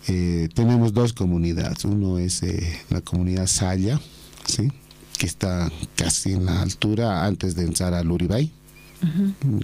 eh, 0.06 0.48
tenemos 0.54 0.92
dos 0.92 1.12
comunidades. 1.12 1.84
Uno 1.84 2.18
es 2.18 2.42
eh, 2.42 2.80
la 2.90 3.00
comunidad 3.00 3.46
Saya, 3.46 4.00
¿sí? 4.46 4.70
que 5.18 5.26
está 5.26 5.70
casi 5.96 6.32
en 6.32 6.46
la 6.46 6.60
altura 6.60 7.24
antes 7.24 7.54
de 7.54 7.64
entrar 7.64 7.94
al 7.94 8.10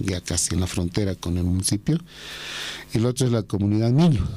Ya 0.03 0.21
casi 0.21 0.53
en 0.53 0.61
la 0.61 0.67
frontera 0.67 1.15
con 1.15 1.37
el 1.37 1.43
municipio. 1.43 1.97
Y 2.93 2.97
el 2.97 3.05
otro 3.05 3.25
es 3.25 3.31
la 3.31 3.43
comunidad 3.43 3.91
Niño, 3.91 4.27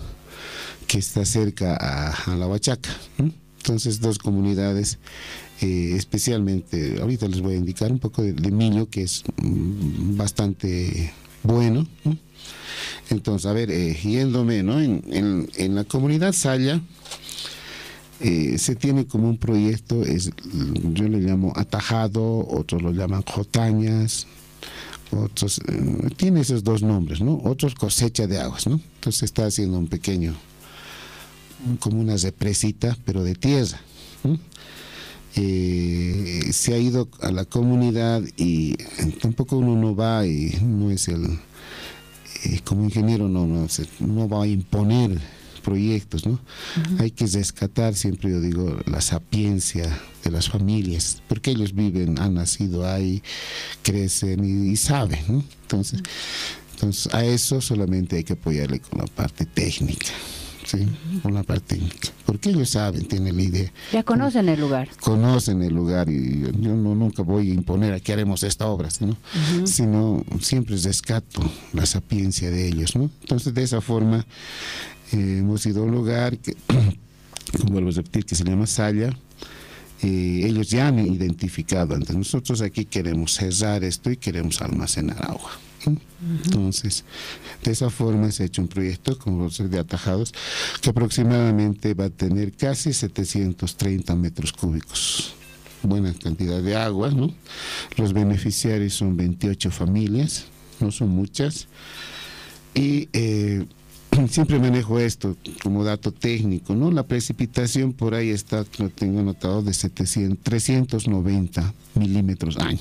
que 0.87 0.99
está 0.99 1.25
cerca 1.25 1.77
a, 1.77 2.37
la 2.37 2.47
Huachaca. 2.47 2.91
Entonces, 3.19 4.01
dos 4.01 4.19
comunidades, 4.19 4.99
eh, 5.61 5.95
especialmente, 5.97 6.99
ahorita 7.01 7.29
les 7.29 7.41
voy 7.41 7.55
a 7.55 7.57
indicar 7.57 7.91
un 7.91 7.99
poco 7.99 8.23
de, 8.23 8.33
de 8.33 8.87
que 8.91 9.03
es 9.03 9.25
mm, 9.43 10.17
bastante 10.17 11.13
bueno. 11.43 11.87
Entonces, 13.11 13.47
a 13.47 13.53
ver, 13.53 13.71
eh, 13.71 13.97
yéndome. 14.03 14.59
En, 14.59 15.49
en, 15.57 15.75
la 15.75 15.85
comunidad 15.85 16.33
Saya 16.33 16.81
eh, 18.21 18.59
se 18.59 18.75
tiene 18.75 19.07
como 19.07 19.29
un 19.29 19.39
proyecto, 19.39 20.03
es, 20.03 20.31
yo 20.93 21.09
le 21.09 21.19
llamo 21.19 21.53
atajado, 21.57 22.47
otros 22.49 22.83
lo 22.83 22.93
llaman 22.93 23.23
jotañas, 23.23 24.27
otros, 25.23 25.61
eh, 25.69 26.11
tiene 26.17 26.41
esos 26.41 26.65
dos 26.65 26.83
nombres, 26.83 27.21
¿no? 27.21 27.41
Otros 27.45 27.75
cosecha 27.75 28.27
de 28.27 28.41
aguas, 28.41 28.67
¿no? 28.67 28.81
Entonces 28.97 29.21
se 29.21 29.25
está 29.27 29.47
haciendo 29.47 29.79
un 29.79 29.89
pequeño, 29.89 30.35
como 31.81 32.01
una 32.01 32.17
represita, 32.17 32.97
pero 33.05 33.23
de 33.23 33.35
tierra. 33.35 33.81
se 35.35 36.75
ha 36.75 36.79
ido 36.79 37.09
a 37.21 37.33
la 37.33 37.45
comunidad 37.45 38.23
y 38.37 38.77
tampoco 39.21 39.59
uno 39.59 39.77
no 39.77 39.97
va 39.97 40.27
y 40.27 40.57
no 40.63 40.91
es 40.91 41.09
el 41.09 41.39
eh, 42.45 42.61
como 42.65 42.85
ingeniero 42.85 43.29
no, 43.29 43.47
no, 43.47 43.67
no 44.01 44.29
va 44.29 44.43
a 44.43 44.47
imponer 44.47 45.19
proyectos, 45.65 46.27
¿no? 46.27 46.39
Hay 46.99 47.11
que 47.11 47.27
rescatar, 47.27 47.95
siempre 47.95 48.31
yo 48.31 48.41
digo, 48.41 48.79
la 48.87 49.01
sapiencia 49.01 49.89
de 50.23 50.31
las 50.31 50.49
familias, 50.49 51.23
porque 51.27 51.51
ellos 51.51 51.75
viven, 51.75 52.21
han 52.21 52.35
nacido 52.35 52.89
ahí, 52.89 53.23
crecen 53.83 54.45
y, 54.45 54.77
saben, 54.77 55.25
¿no? 55.29 55.45
Entonces, 55.63 56.01
entonces, 56.75 57.13
a 57.15 57.25
eso 57.25 57.61
solamente 57.61 58.17
hay 58.17 58.25
que 58.25 58.35
apoyarle 58.35 58.81
con 58.81 59.01
la 59.01 59.07
parte 59.07 59.47
técnica. 59.47 60.13
¿sí? 60.65 60.87
con 61.23 61.35
la 61.35 61.43
parte 61.43 61.77
técnica. 61.77 62.09
Porque 62.25 62.51
ellos 62.51 62.71
saben, 62.71 63.07
tienen 63.07 63.37
la 63.37 63.43
idea. 63.43 63.73
Ya 63.93 64.03
conocen 64.03 64.49
el 64.49 64.61
lugar. 64.61 64.89
Conocen 65.01 65.63
el 65.63 65.75
lugar 65.75 66.09
y 66.09 66.41
yo 66.41 66.75
no, 66.75 66.95
nunca 66.95 67.23
voy 67.23 67.51
a 67.51 67.55
imponer 67.55 67.93
a 67.93 68.01
que 68.01 68.13
haremos 68.13 68.43
esta 68.43 68.67
obra, 68.67 68.89
¿no? 69.01 69.17
sino 69.67 70.25
siempre 70.41 70.77
rescato 70.77 71.43
la 71.73 71.87
sapiencia 71.87 72.51
de 72.51 72.69
ellos. 72.69 72.97
¿no? 72.97 73.11
Entonces, 73.21 73.55
de 73.55 73.63
esa 73.63 73.81
forma, 73.81 74.27
eh, 75.13 75.39
hemos 75.39 75.65
ido 75.67 75.83
a 75.83 75.87
un 75.87 75.93
lugar 75.93 76.39
que, 76.39 76.57
vuelvo 77.71 77.91
a 77.91 77.93
repetir, 77.93 78.25
que 78.25 78.35
se 78.35 78.45
llama 78.45 78.67
Saya. 78.67 79.17
Eh, 80.03 80.43
ellos 80.45 80.69
ya 80.69 80.89
han 80.89 80.99
identificado, 80.99 81.95
antes 81.95 82.15
nosotros 82.15 82.61
aquí 82.61 82.85
queremos 82.85 83.33
cerrar 83.33 83.85
esto 83.85 84.11
y 84.11 84.17
queremos 84.17 84.61
almacenar 84.61 85.25
agua. 85.25 85.53
Entonces, 86.45 87.05
de 87.63 87.73
esa 87.73 87.91
forma 87.91 88.31
se 88.33 88.43
ha 88.43 88.47
hecho 88.47 88.63
un 88.63 88.69
proyecto 88.69 89.19
como 89.19 89.45
los 89.45 89.59
de 89.59 89.79
atajados 89.79 90.33
que 90.81 90.91
aproximadamente 90.91 91.95
va 91.95 92.07
a 92.07 92.11
tener 92.11 92.53
casi 92.53 92.93
730 92.93 94.15
metros 94.15 94.53
cúbicos. 94.53 95.35
Buena 95.83 96.15
cantidad 96.15 96.63
de 96.63 96.77
agua, 96.77 97.11
¿no? 97.11 97.35
Los 97.97 98.15
beneficiarios 98.15 98.95
son 98.95 99.17
28 99.17 99.71
familias, 99.71 100.47
no 100.81 100.91
son 100.91 101.11
muchas. 101.11 101.69
Y 102.75 103.09
eh, 103.13 103.67
siempre 104.29 104.59
manejo 104.59 104.99
esto 104.99 105.37
como 105.63 105.85
dato 105.85 106.13
técnico, 106.13 106.75
¿no? 106.75 106.91
La 106.91 107.05
precipitación 107.05 107.93
por 107.93 108.15
ahí 108.15 108.31
está, 108.31 108.65
lo 108.79 108.91
tengo 108.91 109.21
anotado, 109.21 109.63
de 109.63 109.75
700, 109.75 110.39
390 110.43 111.75
milímetros 111.95 112.57
año. 112.59 112.81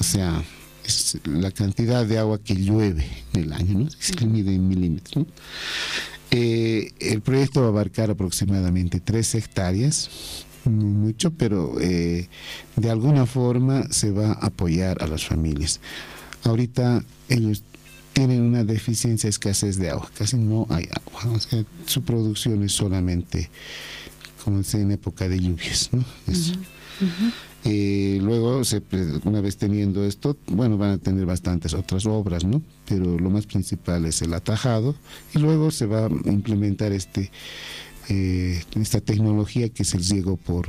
O 0.00 0.04
sea, 0.04 0.42
es 0.84 1.18
la 1.24 1.50
cantidad 1.50 2.06
de 2.06 2.18
agua 2.18 2.38
que 2.42 2.54
llueve 2.54 3.06
en 3.32 3.44
el 3.44 3.52
año, 3.52 3.78
¿no? 3.80 3.88
Se 3.98 4.26
mide 4.26 4.54
en 4.54 4.68
milímetros. 4.68 5.26
Eh, 6.30 6.92
el 7.00 7.20
proyecto 7.22 7.60
va 7.60 7.66
a 7.66 7.70
abarcar 7.70 8.10
aproximadamente 8.10 9.00
tres 9.00 9.34
hectáreas, 9.34 10.10
no 10.64 10.84
mucho, 10.86 11.30
pero 11.30 11.80
eh, 11.80 12.28
de 12.74 12.90
alguna 12.90 13.26
forma 13.26 13.84
se 13.90 14.10
va 14.10 14.32
a 14.32 14.46
apoyar 14.46 15.02
a 15.02 15.06
las 15.06 15.24
familias. 15.24 15.80
Ahorita 16.42 17.04
ellos 17.28 17.62
tienen 18.16 18.40
una 18.40 18.64
deficiencia, 18.64 19.28
escasez 19.28 19.76
de 19.76 19.90
agua, 19.90 20.10
casi 20.16 20.38
no 20.38 20.66
hay 20.70 20.88
agua, 20.90 21.38
su 21.84 22.02
producción 22.02 22.62
es 22.62 22.72
solamente 22.72 23.50
como 24.42 24.62
en 24.72 24.90
época 24.90 25.28
de 25.28 25.38
lluvias, 25.38 25.90
¿no? 25.92 26.02
Eh, 27.64 28.18
luego, 28.22 28.62
una 29.24 29.42
vez 29.42 29.58
teniendo 29.58 30.02
esto, 30.02 30.34
bueno, 30.46 30.78
van 30.78 30.92
a 30.92 30.98
tener 30.98 31.26
bastantes 31.26 31.74
otras 31.74 32.06
obras, 32.06 32.42
¿no? 32.42 32.62
Pero 32.88 33.18
lo 33.18 33.28
más 33.28 33.44
principal 33.44 34.06
es 34.06 34.22
el 34.22 34.32
atajado 34.32 34.94
y 35.34 35.38
luego 35.38 35.70
se 35.70 35.84
va 35.84 36.06
a 36.06 36.30
implementar 36.30 36.92
este 36.92 37.30
eh, 38.08 38.62
esta 38.80 39.02
tecnología 39.02 39.68
que 39.68 39.82
es 39.82 39.92
el 39.92 40.02
riego 40.02 40.38
por 40.38 40.68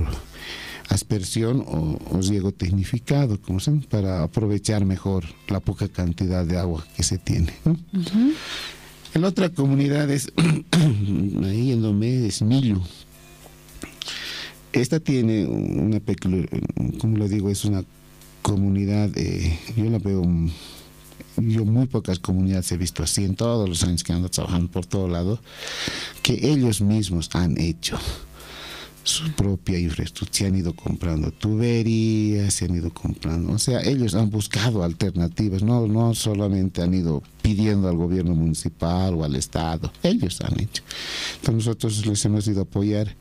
aspersión 0.89 1.63
o, 1.67 1.99
riego 2.21 2.51
tecnificado, 2.51 3.39
como 3.41 3.59
se, 3.59 3.71
para 3.71 4.23
aprovechar 4.23 4.85
mejor 4.85 5.25
la 5.47 5.59
poca 5.59 5.87
cantidad 5.87 6.45
de 6.45 6.57
agua 6.57 6.85
que 6.95 7.03
se 7.03 7.17
tiene. 7.17 7.53
¿no? 7.65 7.77
En 9.13 9.23
otra 9.23 9.49
comunidad 9.49 10.09
es, 10.09 10.31
ahí 11.43 11.71
en 11.71 11.81
Domé, 11.81 12.27
es 12.27 12.41
Millo, 12.41 12.81
esta 14.73 14.99
tiene 14.99 15.45
una 15.45 15.99
peculiaridad, 15.99 16.61
como 16.99 17.17
lo 17.17 17.27
digo, 17.27 17.49
es 17.49 17.65
una 17.65 17.83
comunidad, 18.41 19.09
eh, 19.17 19.59
yo 19.75 19.85
la 19.85 19.97
veo, 19.97 20.23
yo 21.37 21.65
muy 21.65 21.87
pocas 21.87 22.19
comunidades 22.19 22.71
he 22.71 22.77
visto 22.77 23.03
así 23.03 23.23
en 23.23 23.35
todos 23.35 23.67
los 23.67 23.83
años 23.83 24.03
que 24.03 24.13
ando 24.13 24.29
trabajando 24.29 24.69
por 24.69 24.85
todo 24.85 25.07
lado, 25.07 25.39
que 26.21 26.51
ellos 26.51 26.81
mismos 26.81 27.29
han 27.33 27.59
hecho 27.59 27.97
su 29.07 29.31
propia 29.31 29.79
infraestructura, 29.79 30.37
se 30.37 30.45
han 30.47 30.55
ido 30.55 30.73
comprando 30.73 31.31
tuberías, 31.31 32.53
se 32.53 32.65
han 32.65 32.75
ido 32.75 32.93
comprando, 32.93 33.53
o 33.53 33.59
sea, 33.59 33.81
ellos 33.81 34.15
han 34.15 34.29
buscado 34.29 34.83
alternativas, 34.83 35.63
no, 35.63 35.87
no 35.87 36.13
solamente 36.13 36.81
han 36.81 36.93
ido 36.93 37.23
pidiendo 37.41 37.87
al 37.87 37.95
gobierno 37.95 38.35
municipal 38.35 39.13
o 39.13 39.23
al 39.23 39.35
Estado, 39.35 39.91
ellos 40.03 40.41
han 40.41 40.59
hecho. 40.59 40.83
Entonces 41.35 41.65
nosotros 41.65 42.05
les 42.05 42.25
hemos 42.25 42.47
ido 42.47 42.59
a 42.59 42.63
apoyar 42.63 43.15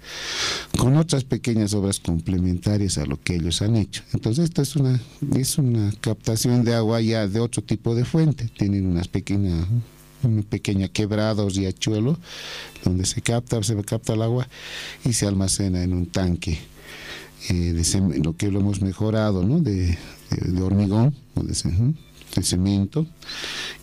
con 0.77 0.97
otras 0.97 1.23
pequeñas 1.23 1.75
obras 1.75 2.01
complementarias 2.01 2.99
a 2.99 3.07
lo 3.07 3.21
que 3.21 3.37
ellos 3.37 3.63
han 3.63 3.77
hecho. 3.77 4.03
Entonces 4.13 4.47
esto 4.47 4.63
es 4.63 4.75
una, 4.75 5.01
es 5.37 5.59
una 5.59 5.93
captación 6.01 6.65
de 6.65 6.75
agua 6.75 7.01
ya 7.01 7.29
de 7.29 7.39
otro 7.39 7.63
tipo 7.63 7.95
de 7.95 8.05
fuente, 8.05 8.51
tienen 8.59 8.87
unas 8.87 9.07
pequeñas 9.07 9.67
una 10.23 10.43
pequeña 10.43 10.89
quebrada 10.89 11.43
o 11.43 11.49
riachuelo 11.49 12.19
donde 12.85 13.07
se 13.07 13.21
capta, 13.23 13.63
se 13.63 13.77
capta 13.85 14.15
el 14.15 14.23
agua 14.23 14.49
y 15.05 15.13
se 15.13 15.27
almacena 15.27 15.83
en 15.83 15.93
un 15.93 16.07
tanque. 16.07 16.59
Eh, 17.49 17.73
de 17.73 18.23
lo 18.25 18.37
que 18.37 18.51
lo 18.51 18.61
hemos 18.61 18.81
mejorado, 18.81 19.45
¿no? 19.45 19.61
De, 19.61 19.97
de, 20.31 20.63
hormigón, 20.63 21.15
de 22.41 22.47
cemento 22.47 23.07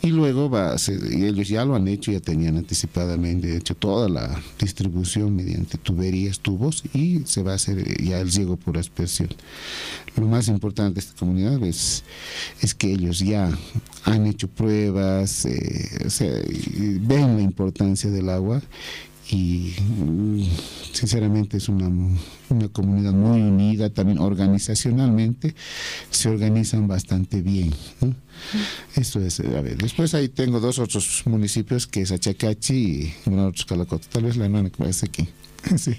y 0.02 0.08
luego 0.08 0.50
va 0.50 0.74
a 0.74 0.78
ser, 0.78 1.00
y 1.12 1.26
ellos 1.26 1.48
ya 1.48 1.66
lo 1.66 1.76
han 1.76 1.88
hecho, 1.88 2.12
ya 2.12 2.20
tenían 2.20 2.58
anticipadamente 2.58 3.56
hecho 3.56 3.76
toda 3.76 4.10
la 4.10 4.42
distribución 4.60 5.36
mediante 5.36 5.78
tuberías, 5.78 6.40
tubos 6.40 6.84
y 6.94 7.22
se 7.26 7.44
va 7.44 7.54
a 7.54 7.56
hacer 7.56 8.04
ya 8.04 8.20
el 8.20 8.32
riego 8.32 8.58
por 8.58 8.78
aspersión. 8.78 9.30
Lo 10.16 10.28
más 10.28 10.48
importante 10.48 10.96
de 10.96 11.00
esta 11.02 11.18
comunidad 11.18 11.64
es, 11.64 12.04
es 12.62 12.76
que 12.76 12.92
ellos 12.92 13.20
ya 13.20 13.50
han 14.04 14.28
hecho 14.28 14.48
pruebas, 14.48 15.46
eh, 15.46 16.10
ven 17.02 17.38
la 17.38 17.42
importancia 17.42 18.10
del 18.10 18.30
agua 18.30 18.62
y 19.30 19.74
sinceramente 20.92 21.58
es 21.58 21.70
una, 21.70 21.88
una, 22.50 22.68
comunidad 22.70 23.14
muy 23.14 23.42
unida, 23.42 23.90
también 23.90 24.20
organizacionalmente 24.20 25.56
se 26.10 26.30
organizan 26.30 26.88
bastante 26.88 27.42
bien. 27.42 27.74
Esto 28.96 29.22
es, 29.22 29.40
a 29.40 29.62
ver, 29.62 29.78
después 29.78 30.14
ahí 30.14 30.30
tengo 30.30 30.60
dos 30.60 30.80
otros 30.80 31.24
municipios 31.26 31.88
que 31.88 32.02
es 32.02 32.12
Achacachi 32.12 32.76
y 32.76 33.14
uno 33.26 33.48
otro 33.48 33.66
Calacote, 33.66 34.08
tal 34.12 34.24
vez 34.24 34.36
la 34.36 34.50
nana 34.50 34.70
que 34.70 34.84
aquí. 34.84 35.28
Sí. 35.78 35.96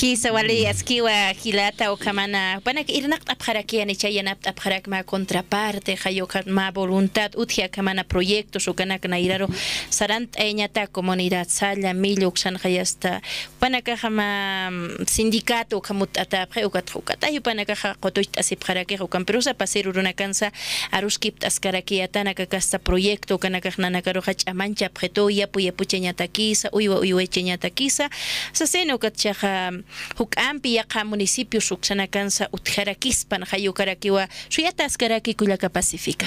Hisa 0.00 0.32
wali 0.32 0.66
askiwa 0.66 1.32
hilata 1.44 1.92
o 1.92 1.96
kamana 1.96 2.60
que 2.86 2.92
irnak 2.92 3.22
apjaraki 3.26 3.80
ani 3.80 3.94
chayanap 3.94 4.38
apjarak 4.46 4.88
ma 4.88 5.02
contraparte 5.02 5.96
hayoka 5.96 6.42
ma 6.46 6.70
voluntad 6.70 7.34
utja 7.36 7.68
kamana 7.68 8.04
proyectos 8.04 8.68
o 8.68 8.74
kana 8.74 8.98
kana 8.98 9.18
iraro 9.18 9.48
sarant 9.90 10.34
eñata 10.36 10.86
comunidad 10.86 11.48
salla 11.48 11.94
millo 11.94 12.30
xan 12.32 12.56
hayasta 12.56 13.20
pana 13.60 13.80
ka 13.82 13.96
jama 13.96 14.70
sindicato 15.06 15.80
kamut 15.80 16.18
ata 16.18 16.46
pre 16.46 16.64
o 16.64 16.70
katro 16.70 17.00
kata 17.00 17.30
yu 17.30 17.40
pana 17.40 17.64
ka 17.64 17.74
qotoit 18.00 18.38
asip 18.38 18.64
jaraki 18.66 18.98
o 19.00 19.06
camperosa 19.06 19.54
pasero 19.54 19.90
una 19.90 20.12
cansa 20.12 20.50
aruskip 20.92 21.44
askaraki 21.44 22.02
atana 22.02 22.34
ka 22.34 22.46
kasta 22.46 22.78
proyecto 22.78 23.38
kana 23.38 23.60
ka 23.60 23.70
nana 23.78 24.02
karo 24.02 24.20
hachamancha 24.20 24.88
preto 24.88 25.30
ya 25.30 25.46
puya 25.46 25.72
pucheñata 25.72 26.26
kisa 26.28 26.68
uywa 26.72 27.00
uywa 27.00 27.26
cheñata 27.26 27.70
kisa. 27.70 28.10
Sa 28.52 28.66
seno 28.96 29.06
ñukachaqa 29.06 29.72
huk 30.18 30.36
ampi 30.38 30.74
yaqa 30.74 31.04
municipio 31.04 31.60
suksanakansa 31.60 32.48
utjarakispan 32.52 33.44
hayukarakiwa 33.44 34.28
suyata 34.48 34.84
askaraki 34.84 35.34
kullaka 35.34 35.68
Pacífica. 35.68 36.26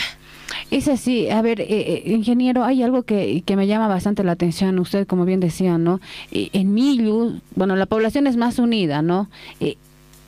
Es 0.71 0.88
así, 0.88 1.29
a 1.29 1.41
ver, 1.43 1.61
eh, 1.61 1.67
eh, 1.69 2.03
ingeniero, 2.07 2.63
hay 2.63 2.81
algo 2.81 3.03
que, 3.03 3.43
que, 3.45 3.55
me 3.55 3.67
llama 3.67 3.88
bastante 3.88 4.23
la 4.23 4.31
atención, 4.31 4.79
usted 4.79 5.05
como 5.05 5.25
bien 5.25 5.39
decía, 5.39 5.77
¿no? 5.77 5.99
Eh, 6.31 6.49
en 6.53 6.73
Milu, 6.73 7.39
bueno, 7.55 7.75
la 7.75 7.85
población 7.85 8.25
es 8.25 8.35
más 8.35 8.57
unida, 8.57 9.03
¿no? 9.03 9.29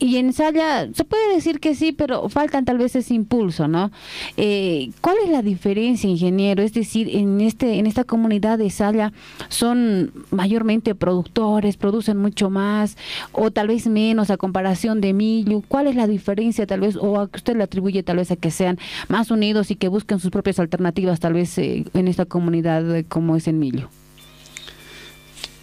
Y 0.01 0.17
en 0.17 0.33
Saya 0.33 0.89
se 0.95 1.05
puede 1.05 1.35
decir 1.35 1.59
que 1.59 1.75
sí, 1.75 1.91
pero 1.91 2.27
faltan 2.27 2.65
tal 2.65 2.79
vez 2.79 2.95
ese 2.95 3.13
impulso, 3.13 3.67
¿no? 3.67 3.91
Eh, 4.35 4.89
¿Cuál 4.99 5.17
es 5.23 5.29
la 5.29 5.43
diferencia, 5.43 6.09
ingeniero? 6.09 6.63
Es 6.63 6.73
decir, 6.73 7.07
en 7.15 7.39
este 7.39 7.77
en 7.77 7.85
esta 7.85 8.03
comunidad 8.03 8.57
de 8.57 8.71
Saya 8.71 9.13
son 9.47 10.11
mayormente 10.31 10.95
productores, 10.95 11.77
producen 11.77 12.17
mucho 12.17 12.49
más 12.49 12.97
o 13.31 13.51
tal 13.51 13.67
vez 13.67 13.85
menos 13.85 14.31
a 14.31 14.37
comparación 14.37 15.01
de 15.01 15.13
Millu. 15.13 15.63
¿Cuál 15.67 15.85
es 15.85 15.95
la 15.95 16.07
diferencia 16.07 16.65
tal 16.65 16.79
vez 16.79 16.95
o 16.95 17.19
a 17.19 17.29
que 17.29 17.37
usted 17.37 17.55
le 17.55 17.61
atribuye 17.63 18.01
tal 18.01 18.17
vez 18.17 18.31
a 18.31 18.37
que 18.37 18.49
sean 18.49 18.79
más 19.07 19.29
unidos 19.29 19.69
y 19.69 19.75
que 19.75 19.87
busquen 19.87 20.17
sus 20.17 20.31
propias 20.31 20.57
alternativas 20.57 21.19
tal 21.19 21.33
vez 21.33 21.55
eh, 21.59 21.85
en 21.93 22.07
esta 22.07 22.25
comunidad 22.25 22.95
eh, 22.95 23.03
como 23.03 23.35
es 23.35 23.47
en 23.47 23.59
Millu? 23.59 23.87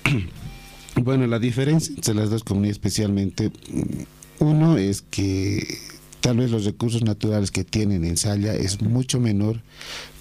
Bueno, 1.00 1.28
la 1.28 1.38
diferencia 1.38 1.94
entre 1.94 2.12
las 2.12 2.28
dos 2.28 2.42
comunidades 2.42 2.74
especialmente 2.74 3.52
uno 4.40 4.76
es 4.76 5.02
que 5.02 5.78
tal 6.20 6.38
vez 6.38 6.50
los 6.50 6.64
recursos 6.64 7.02
naturales 7.02 7.50
que 7.50 7.64
tienen 7.64 8.04
en 8.04 8.16
Saya 8.16 8.54
es 8.54 8.80
mucho 8.80 9.20
menor 9.20 9.60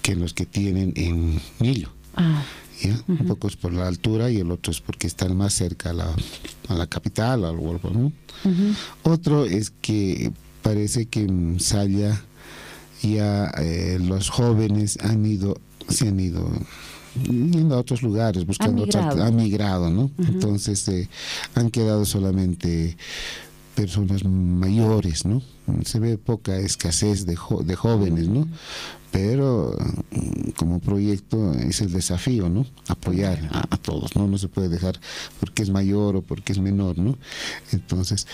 que 0.02 0.14
los 0.16 0.34
que 0.34 0.46
tienen 0.46 0.92
en 0.96 1.40
Nilo. 1.60 1.90
Ah. 2.14 2.42
Un 3.08 3.26
poco 3.26 3.48
es 3.48 3.56
por 3.56 3.72
la 3.72 3.88
altura 3.88 4.30
y 4.30 4.36
el 4.36 4.52
otro 4.52 4.70
es 4.70 4.80
porque 4.80 5.08
están 5.08 5.36
más 5.36 5.52
cerca 5.52 5.90
a 5.90 5.92
la, 5.92 6.14
a 6.68 6.74
la 6.74 6.86
capital, 6.86 7.44
al 7.44 7.56
Wolfo, 7.56 7.90
¿no? 7.90 8.12
Otro 9.02 9.46
es 9.46 9.72
que 9.82 10.30
parece 10.62 11.06
que 11.06 11.22
en 11.22 11.58
Saya 11.58 12.22
ya 13.02 13.50
eh, 13.58 13.98
los 14.00 14.30
jóvenes 14.30 14.98
han 15.02 15.26
ido, 15.26 15.60
se 15.88 16.08
han 16.08 16.20
ido 16.20 16.48
yendo 17.24 17.74
a 17.74 17.78
otros 17.78 18.02
lugares, 18.02 18.46
buscando 18.46 18.84
otras, 18.84 19.32
migrado, 19.32 19.90
¿no? 19.90 20.10
Entonces 20.18 20.86
eh, 20.88 21.08
han 21.54 21.70
quedado 21.70 22.04
solamente 22.04 22.96
personas 23.78 24.24
mayores, 24.24 25.24
¿no? 25.24 25.40
Se 25.84 26.00
ve 26.00 26.18
poca 26.18 26.56
escasez 26.56 27.26
de, 27.26 27.38
de 27.64 27.76
jóvenes, 27.76 28.26
¿no? 28.26 28.48
Pero 29.12 29.72
mm, 30.10 30.50
como 30.56 30.80
proyecto 30.80 31.54
es 31.54 31.80
el 31.80 31.92
desafío, 31.92 32.48
¿no? 32.48 32.66
Apoyar 32.88 33.38
a, 33.52 33.76
todos, 33.76 34.16
¿no? 34.16 34.26
No 34.26 34.36
se 34.36 34.48
puede 34.48 34.68
dejar 34.68 34.98
porque 35.38 35.62
es 35.62 35.70
mayor 35.70 36.16
o 36.16 36.22
porque 36.22 36.50
es 36.50 36.58
menor, 36.58 36.98
¿no? 36.98 37.16
Entonces, 37.70 38.26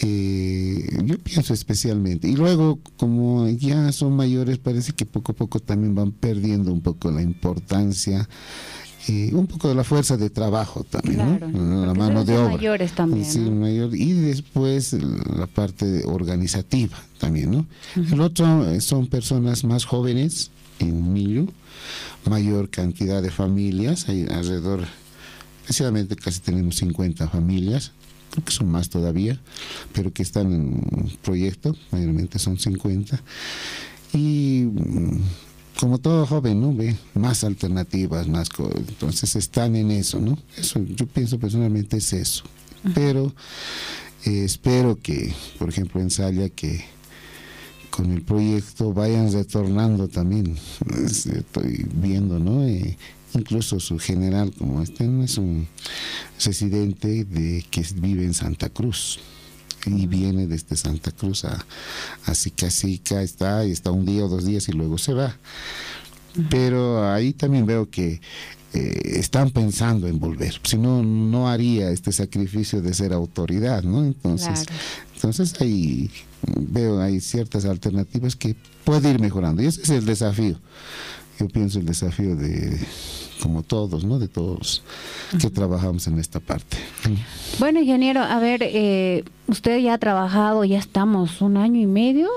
eh, 0.00 0.86
yo 1.04 1.18
pienso 1.18 1.54
especialmente. 1.54 2.28
Y 2.28 2.36
luego, 2.36 2.78
como 2.98 3.48
ya 3.48 3.92
son 3.92 4.14
mayores, 4.14 4.58
parece 4.58 4.92
que 4.92 5.06
poco 5.06 5.32
a 5.32 5.34
poco 5.34 5.58
también 5.58 5.94
van 5.94 6.12
perdiendo 6.12 6.70
un 6.70 6.82
poco 6.82 7.10
la 7.10 7.22
importancia 7.22 8.28
y 9.08 9.32
un 9.34 9.46
poco 9.46 9.68
de 9.68 9.74
la 9.74 9.84
fuerza 9.84 10.16
de 10.16 10.30
trabajo 10.30 10.84
también, 10.84 11.40
¿no? 11.52 11.86
la 11.86 11.94
mano 11.94 12.24
de 12.24 12.38
obra. 12.38 12.54
Mayores 12.54 12.92
también, 12.92 13.24
sí, 13.24 13.40
mayor, 13.40 13.94
y 13.94 14.12
después 14.12 14.92
la 14.92 15.46
parte 15.46 16.04
organizativa 16.04 16.96
también, 17.18 17.50
¿no? 17.50 17.66
El 17.96 18.20
otro 18.20 18.70
eh, 18.70 18.80
son 18.80 19.06
personas 19.06 19.64
más 19.64 19.84
jóvenes 19.84 20.50
en 20.78 21.12
Millo, 21.12 21.46
mayor 22.28 22.70
cantidad 22.70 23.22
de 23.22 23.30
familias, 23.30 24.08
hay 24.08 24.26
alrededor, 24.30 24.84
especialmente 25.62 26.14
casi 26.16 26.40
tenemos 26.40 26.76
50 26.76 27.28
familias, 27.28 27.92
creo 28.30 28.44
que 28.44 28.52
son 28.52 28.70
más 28.70 28.88
todavía, 28.88 29.38
pero 29.92 30.12
que 30.12 30.22
están 30.22 30.52
en 30.52 31.18
proyecto, 31.22 31.76
mayormente 31.90 32.38
son 32.38 32.58
50. 32.58 33.20
Y 34.14 34.64
mm, 34.64 35.20
como 35.78 35.98
todo 35.98 36.26
joven, 36.26 36.60
¿no? 36.60 36.74
Ve 36.74 36.96
más 37.14 37.44
alternativas, 37.44 38.28
más 38.28 38.48
entonces 38.76 39.36
están 39.36 39.76
en 39.76 39.90
eso, 39.90 40.20
¿no? 40.20 40.38
Eso 40.56 40.80
yo 40.84 41.06
pienso 41.06 41.38
personalmente 41.38 41.96
es 41.96 42.12
eso. 42.12 42.44
Pero 42.94 43.32
eh, 44.24 44.44
espero 44.44 44.98
que, 45.00 45.34
por 45.58 45.68
ejemplo, 45.68 46.00
en 46.00 46.10
Salia 46.10 46.48
que 46.48 46.84
con 47.90 48.10
el 48.10 48.22
proyecto 48.22 48.92
vayan 48.92 49.32
retornando 49.32 50.08
también. 50.08 50.56
Estoy 51.04 51.86
viendo, 51.94 52.38
¿no? 52.38 52.64
Eh, 52.64 52.96
incluso 53.34 53.80
su 53.80 53.98
general, 53.98 54.52
como 54.56 54.82
este, 54.82 55.04
es 55.22 55.38
un 55.38 55.68
residente 56.44 57.24
de 57.24 57.64
que 57.70 57.84
vive 57.96 58.24
en 58.24 58.34
Santa 58.34 58.68
Cruz 58.68 59.20
y 59.86 60.06
viene 60.06 60.46
desde 60.46 60.76
Santa 60.76 61.10
Cruz 61.10 61.44
a, 61.44 61.64
a 62.26 62.34
Sica 62.34 62.68
está, 63.22 63.64
y 63.64 63.70
está 63.70 63.90
un 63.90 64.06
día 64.06 64.24
o 64.24 64.28
dos 64.28 64.44
días 64.44 64.68
y 64.68 64.72
luego 64.72 64.98
se 64.98 65.14
va. 65.14 65.36
Pero 66.48 67.10
ahí 67.12 67.32
también 67.32 67.66
veo 67.66 67.90
que 67.90 68.20
eh, 68.74 69.00
están 69.04 69.50
pensando 69.50 70.08
en 70.08 70.18
volver, 70.18 70.58
si 70.62 70.78
no, 70.78 71.02
no 71.02 71.48
haría 71.48 71.90
este 71.90 72.10
sacrificio 72.10 72.80
de 72.80 72.94
ser 72.94 73.12
autoridad, 73.12 73.82
¿no? 73.82 74.02
Entonces, 74.02 74.64
entonces 75.14 75.60
ahí 75.60 76.10
veo 76.56 77.00
hay 77.00 77.20
ciertas 77.20 77.66
alternativas 77.66 78.34
que 78.34 78.56
puede 78.84 79.10
ir 79.10 79.20
mejorando 79.20 79.62
y 79.62 79.66
ese 79.66 79.82
es 79.82 79.90
el 79.90 80.06
desafío. 80.06 80.58
Yo 81.38 81.48
pienso 81.48 81.80
el 81.80 81.86
desafío 81.86 82.34
de 82.34 82.80
como 83.42 83.64
todos, 83.64 84.04
¿no? 84.04 84.20
De 84.20 84.28
todos 84.28 84.84
que 85.40 85.50
trabajamos 85.50 86.06
en 86.06 86.18
esta 86.18 86.38
parte. 86.38 86.76
Bueno, 87.58 87.80
ingeniero, 87.80 88.20
a 88.20 88.38
ver, 88.38 88.62
eh, 88.62 89.24
usted 89.48 89.78
ya 89.80 89.94
ha 89.94 89.98
trabajado, 89.98 90.64
ya 90.64 90.78
estamos 90.78 91.40
un 91.40 91.56
año 91.56 91.80
y 91.80 91.86
medio, 91.86 92.28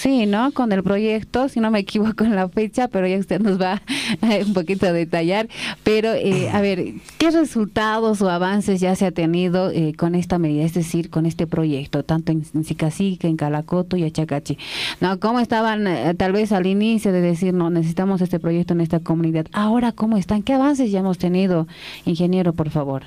Sí, 0.00 0.24
¿no? 0.24 0.50
Con 0.52 0.72
el 0.72 0.82
proyecto, 0.82 1.50
si 1.50 1.60
no 1.60 1.70
me 1.70 1.80
equivoco 1.80 2.24
en 2.24 2.34
la 2.34 2.48
fecha, 2.48 2.88
pero 2.88 3.06
ya 3.06 3.18
usted 3.18 3.38
nos 3.38 3.60
va 3.60 3.82
un 4.46 4.54
poquito 4.54 4.86
a 4.86 4.92
detallar. 4.94 5.46
Pero, 5.84 6.14
eh, 6.14 6.48
a 6.48 6.62
ver, 6.62 6.94
¿qué 7.18 7.30
resultados 7.30 8.22
o 8.22 8.30
avances 8.30 8.80
ya 8.80 8.96
se 8.96 9.04
ha 9.04 9.10
tenido 9.10 9.70
eh, 9.70 9.92
con 9.94 10.14
esta 10.14 10.38
medida, 10.38 10.64
es 10.64 10.72
decir, 10.72 11.10
con 11.10 11.26
este 11.26 11.46
proyecto, 11.46 12.02
tanto 12.02 12.32
en, 12.32 12.64
Sicasica, 12.64 13.28
en 13.28 13.36
Calacoto 13.36 13.98
y 13.98 14.04
Achacachi? 14.04 14.56
¿No? 15.02 15.20
¿Cómo 15.20 15.38
estaban 15.38 15.86
eh, 15.86 16.14
tal 16.14 16.32
vez 16.32 16.52
al 16.52 16.66
inicio 16.66 17.12
de 17.12 17.20
decir, 17.20 17.52
no, 17.52 17.68
necesitamos 17.68 18.22
este 18.22 18.40
proyecto 18.40 18.72
en 18.72 18.80
esta 18.80 19.00
comunidad? 19.00 19.48
Ahora, 19.52 19.92
¿cómo 19.92 20.16
están? 20.16 20.40
¿Qué 20.50 20.54
avances 20.54 20.90
ya 20.90 20.98
hemos 20.98 21.16
tenido, 21.16 21.68
ingeniero, 22.04 22.52
por 22.52 22.70
favor? 22.70 23.04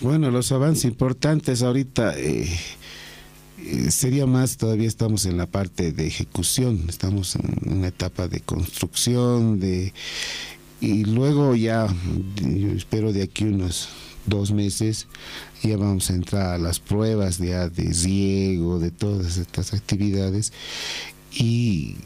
Bueno, 0.00 0.30
los 0.30 0.50
avances 0.50 0.86
importantes 0.86 1.62
ahorita 1.62 2.18
eh, 2.18 2.48
eh, 3.58 3.90
sería 3.90 4.24
más, 4.24 4.56
todavía 4.56 4.88
estamos 4.88 5.26
en 5.26 5.36
la 5.36 5.44
parte 5.44 5.92
de 5.92 6.06
ejecución, 6.06 6.86
estamos 6.88 7.36
en 7.36 7.70
una 7.70 7.88
etapa 7.88 8.28
de 8.28 8.40
construcción, 8.40 9.60
de 9.60 9.92
y 10.80 11.04
luego 11.04 11.54
ya, 11.54 11.86
yo 12.40 12.70
espero 12.70 13.12
de 13.12 13.24
aquí 13.24 13.44
unos 13.44 13.90
dos 14.24 14.52
meses, 14.52 15.06
ya 15.62 15.76
vamos 15.76 16.08
a 16.08 16.14
entrar 16.14 16.54
a 16.54 16.58
las 16.58 16.80
pruebas 16.80 17.38
de, 17.38 17.68
riego, 17.68 18.78
de 18.78 18.90
todas 18.90 19.36
estas 19.36 19.74
actividades 19.74 20.50
y 21.30 21.96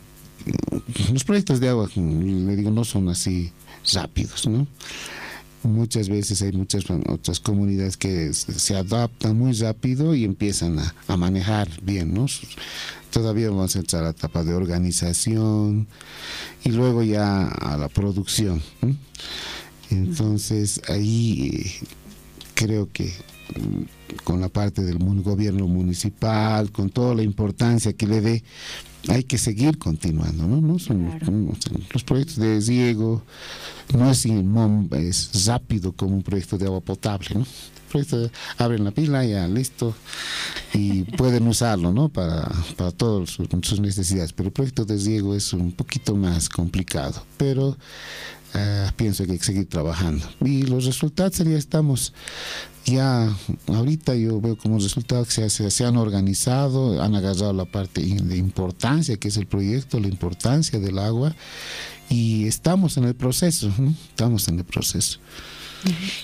los 1.12 1.24
proyectos 1.24 1.60
de 1.60 1.68
agua, 1.68 1.88
le 1.94 2.56
digo, 2.56 2.70
no 2.70 2.84
son 2.84 3.08
así 3.08 3.52
rápidos, 3.92 4.46
¿no? 4.46 4.66
muchas 5.68 6.08
veces 6.08 6.42
hay 6.42 6.52
muchas 6.52 6.84
otras 7.08 7.40
comunidades 7.40 7.96
que 7.96 8.32
se 8.32 8.76
adaptan 8.76 9.36
muy 9.36 9.52
rápido 9.52 10.14
y 10.14 10.24
empiezan 10.24 10.78
a, 10.78 11.16
manejar 11.16 11.68
bien, 11.82 12.14
¿no? 12.14 12.26
Todavía 13.10 13.50
vamos 13.50 13.76
a 13.76 13.80
entrar 13.80 14.02
a 14.02 14.04
la 14.06 14.10
etapa 14.10 14.42
de 14.42 14.54
organización 14.54 15.86
y 16.64 16.70
luego 16.70 17.02
ya 17.02 17.46
a 17.46 17.76
la 17.76 17.88
producción. 17.88 18.62
Entonces 19.90 20.80
ahí 20.88 21.50
eh, 21.54 21.86
creo 22.54 22.88
que 22.92 23.12
con 24.24 24.40
la 24.40 24.48
parte 24.48 24.82
del 24.82 24.98
gobierno 25.22 25.66
municipal, 25.66 26.70
con 26.70 26.90
toda 26.90 27.14
la 27.14 27.22
importancia 27.22 27.92
que 27.92 28.06
le 28.06 28.20
dé, 28.20 28.44
hay 29.08 29.24
que 29.24 29.38
seguir 29.38 29.78
continuando, 29.78 30.46
¿no? 30.46 30.60
no 30.60 30.78
son, 30.78 31.58
los 31.92 32.04
proyectos 32.04 32.36
de 32.36 32.60
riego 32.60 33.22
no 33.96 34.10
es, 34.10 34.24
es 34.24 35.46
rápido 35.46 35.92
como 35.92 36.16
un 36.16 36.22
proyecto 36.22 36.56
de 36.56 36.66
agua 36.66 36.80
potable, 36.80 37.28
¿no? 37.34 37.46
proyecto 37.92 38.30
abren 38.56 38.84
la 38.84 38.90
pila 38.90 39.24
ya 39.24 39.46
listo 39.46 39.94
y 40.72 41.02
pueden 41.16 41.46
usarlo 41.46 41.92
¿no? 41.92 42.08
para, 42.08 42.50
para 42.76 42.90
todas 42.90 43.30
sus, 43.30 43.80
necesidades 43.80 44.32
pero 44.32 44.48
el 44.48 44.52
proyecto 44.52 44.84
de 44.84 44.96
riego 44.96 45.34
es 45.34 45.52
un 45.52 45.72
poquito 45.72 46.16
más 46.16 46.48
complicado 46.48 47.22
pero 47.36 47.76
eh, 48.54 48.90
pienso 48.96 49.24
que 49.24 49.32
hay 49.32 49.38
que 49.38 49.44
seguir 49.44 49.68
trabajando. 49.68 50.26
Y 50.40 50.62
los 50.62 50.84
resultados 50.84 51.34
sería 51.34 51.58
estamos. 51.58 52.12
Ya 52.84 53.32
ahorita 53.68 54.14
yo 54.16 54.40
veo 54.40 54.56
como 54.56 54.78
resultado 54.78 55.24
que 55.24 55.30
se, 55.30 55.70
se, 55.70 55.84
han 55.84 55.96
organizado, 55.96 57.00
han 57.00 57.14
agarrado 57.14 57.52
la 57.52 57.64
parte 57.64 58.00
de 58.00 58.36
importancia 58.36 59.16
que 59.18 59.28
es 59.28 59.36
el 59.36 59.46
proyecto, 59.46 60.00
la 60.00 60.08
importancia 60.08 60.80
del 60.80 60.98
agua 60.98 61.32
y 62.08 62.46
estamos 62.46 62.96
en 62.96 63.04
el 63.04 63.14
proceso, 63.14 63.72
estamos 64.10 64.48
en 64.48 64.58
el 64.58 64.64
proceso. 64.64 65.20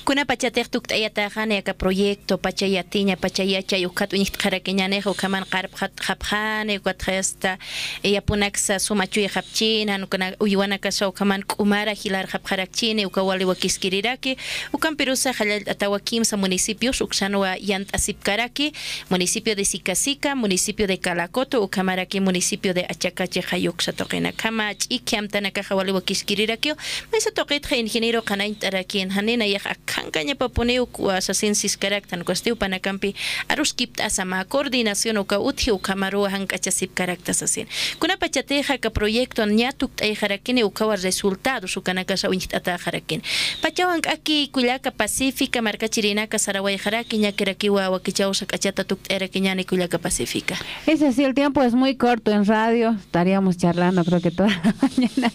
Kuna 0.04 0.24
pachatek 0.24 0.70
tuktayataqani 0.70 1.56
aka 1.58 1.74
proyecto 1.74 2.38
pachayatiña 2.38 3.16
pachayachay 3.16 3.86
ukat 3.86 4.12
uñikt 4.12 4.36
qarakiñanej 4.38 5.06
ukaman 5.06 5.44
qarp 5.50 5.72
qapqani 5.74 6.78
ukatqesta 6.78 7.58
yapunaksa 8.04 8.78
sumachuy 8.78 9.26
qapchina 9.28 9.98
nukuna 9.98 10.32
uywanakasha 10.40 11.08
ukaman 11.08 11.42
k'umara 11.42 11.92
hilar 11.92 12.26
qapqarakchini 12.30 13.06
uka 13.06 13.22
wali 13.22 13.44
wakiskiriraki 13.44 14.36
ukan 14.72 14.96
pirusa 14.96 15.32
qallal 15.34 15.66
atawa 15.66 15.98
kimsa 16.00 16.36
municipios 16.36 17.00
uksanwa 17.00 17.56
yant'asipkaraki 17.58 18.72
municipio 19.10 19.54
de 19.54 19.64
Sicasica 19.64 20.34
municipio 20.34 20.86
de 20.86 20.98
Calacoto 20.98 21.62
ukamaraki 21.62 22.20
municipio 22.20 22.74
de 22.74 22.86
Achacache 22.88 23.42
hayuksa 23.42 23.92
toqina. 23.92 24.32
Kama 24.32 24.74
ch'iki 24.74 25.16
amtanakaqa 25.16 25.74
wali 25.74 25.92
wakiskiriraki 25.92 26.72
maysa 27.12 27.30
toqitqa 27.30 27.76
ingeniero 27.76 28.22
qanaint'arakin 28.22 29.10
hanina 29.10 29.47
yaq 29.48 29.66
akankaña 29.66 30.34
papuneu 30.34 30.86
kuasasensis 30.86 31.76
karaktan 31.76 32.24
kuastiu 32.24 32.56
panakampi 32.56 33.14
aruskipta 33.48 34.04
asama 34.04 34.44
coordinación 34.44 35.18
uka 35.18 35.38
uthi 35.38 35.70
uka 35.70 35.94
marua 35.94 36.30
hankachasip 36.30 36.94
karaktas 36.94 37.42
asin 37.42 37.66
kuna 38.00 38.16
pachateja 38.16 38.78
ka 38.78 38.90
proyecto 38.90 39.42
ña 39.46 39.72
tuktay 39.72 40.14
jarakini 40.14 40.62
ukawa 40.64 40.96
resultados 40.96 41.76
ukanakasa 41.76 42.28
uñitata 42.28 42.78
jarakin 42.78 43.22
pachawan 43.62 44.00
k'aki 44.00 44.48
kullaka 44.52 44.90
pacífica 44.90 45.62
markachirinaka 45.62 46.38
saraway 46.38 46.76
jaraki 46.78 47.18
ña 47.18 47.32
kirakiwa 47.32 47.90
wakichawsa 47.90 48.46
k'achata 48.46 48.84
tukt'eraki 48.84 49.40
ñani 49.40 49.64
kullaka 49.64 49.98
pacífica. 49.98 50.56
Es 50.86 51.02
así 51.02 51.24
el 51.24 51.34
tiempo 51.34 51.62
es 51.62 51.74
muy 51.74 51.96
corto 51.96 52.30
en 52.30 52.44
radio. 52.46 52.96
Estaríamos 52.98 53.56
charlando 53.56 54.04
creo 54.04 54.20
que 54.20 54.30
toda 54.30 54.48
la 54.48 54.74
mañana 54.82 55.32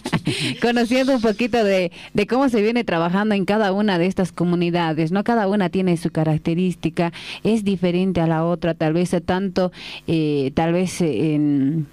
conociendo 0.60 1.14
un 1.14 1.20
poquito 1.20 1.62
de, 1.64 1.92
de 2.12 2.26
cómo 2.26 2.48
se 2.48 2.62
viene 2.62 2.84
trabajando 2.84 3.34
en 3.34 3.44
cada 3.44 3.72
una 3.72 3.98
de 3.98 4.03
estas 4.06 4.32
comunidades, 4.32 5.12
¿no? 5.12 5.24
Cada 5.24 5.48
una 5.48 5.68
tiene 5.68 5.96
su 5.96 6.10
característica, 6.10 7.12
es 7.42 7.64
diferente 7.64 8.20
a 8.20 8.26
la 8.26 8.44
otra, 8.44 8.74
tal 8.74 8.92
vez 8.92 9.14
tanto, 9.24 9.72
eh, 10.06 10.50
tal 10.54 10.72
vez 10.72 11.00
en 11.00 11.86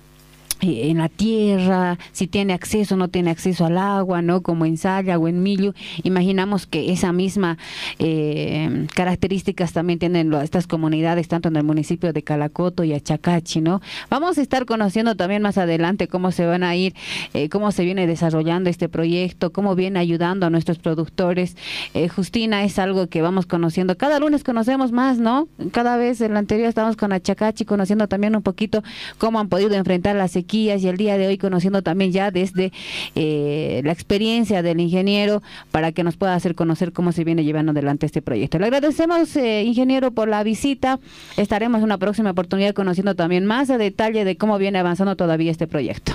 en 0.62 1.00
la 1.00 1.10
tierra, 1.10 1.97
si 2.12 2.28
tiene 2.28 2.54
acceso 2.54 2.95
o 2.95 2.97
no 2.97 3.08
tiene 3.08 3.32
acceso 3.32 3.65
al 3.65 3.78
agua, 3.78 4.21
¿no? 4.21 4.41
Como 4.41 4.65
en 4.65 4.78
Saya 4.78 5.17
o 5.17 5.28
en 5.28 5.41
Millo, 5.41 5.74
imaginamos 6.04 6.67
que 6.67 6.91
esa 6.91 7.12
misma 7.12 7.58
eh, 8.00 8.88
características 8.93 9.74
también 9.74 10.00
tienen 10.00 10.34
estas 10.34 10.67
comunidades, 10.67 11.28
tanto 11.28 11.50
en 11.50 11.56
el 11.56 11.63
municipio 11.63 12.13
de 12.13 12.24
Calacoto 12.24 12.84
y 12.84 12.93
Achacachi, 12.93 13.62
¿no? 13.62 13.82
Vamos 14.10 14.38
a 14.38 14.41
estar 14.41 14.65
conociendo 14.65 15.15
también 15.15 15.41
más 15.41 15.58
adelante 15.58 16.08
cómo 16.08 16.32
se 16.32 16.45
van 16.45 16.63
a 16.63 16.76
ir, 16.76 16.93
eh, 17.34 17.50
cómo 17.50 17.71
se 17.71 17.84
viene 17.84 18.06
desarrollando 18.06 18.69
este 18.69 18.88
proyecto, 18.88 19.52
cómo 19.52 19.76
viene 19.76 20.00
ayudando 20.00 20.45
a 20.45 20.50
nuestros 20.50 20.78
productores. 20.78 21.58
Eh, 21.93 22.08
Justina 22.08 22.63
es 22.63 22.78
algo 22.78 23.08
que 23.08 23.21
vamos 23.21 23.45
conociendo. 23.45 23.97
Cada 23.97 24.19
lunes 24.19 24.43
conocemos 24.43 24.91
más, 24.91 25.17
¿no? 25.17 25.47
Cada 25.71 25.97
vez 25.97 26.21
en 26.21 26.34
la 26.34 26.39
anterior 26.39 26.69
estamos 26.69 26.95
con 26.95 27.13
Achacachi 27.13 27.65
conociendo 27.65 28.08
también 28.08 28.36
un 28.36 28.43
poquito 28.43 28.84
cómo 29.17 29.39
han 29.39 29.50
podido 29.50 29.74
enfrentar 29.74 30.15
la 30.15 30.28
sequía 30.28 30.50
y 30.53 30.69
el 30.69 30.97
día 30.97 31.17
de 31.17 31.27
hoy 31.27 31.37
conociendo 31.37 31.81
también 31.81 32.11
ya 32.11 32.31
desde 32.31 32.71
eh, 33.15 33.81
la 33.83 33.91
experiencia 33.91 34.61
del 34.61 34.79
ingeniero 34.79 35.41
para 35.71 35.91
que 35.91 36.03
nos 36.03 36.17
pueda 36.17 36.35
hacer 36.35 36.55
conocer 36.55 36.93
cómo 36.93 37.11
se 37.11 37.23
viene 37.23 37.43
llevando 37.43 37.71
adelante 37.71 38.05
este 38.05 38.21
proyecto. 38.21 38.59
Le 38.59 38.65
agradecemos, 38.65 39.35
eh, 39.35 39.63
ingeniero, 39.63 40.11
por 40.11 40.27
la 40.27 40.43
visita. 40.43 40.99
Estaremos 41.37 41.79
en 41.79 41.85
una 41.85 41.97
próxima 41.97 42.31
oportunidad 42.31 42.73
conociendo 42.73 43.15
también 43.15 43.45
más 43.45 43.69
a 43.69 43.77
detalle 43.77 44.25
de 44.25 44.37
cómo 44.37 44.57
viene 44.57 44.79
avanzando 44.79 45.15
todavía 45.15 45.51
este 45.51 45.67
proyecto. 45.67 46.13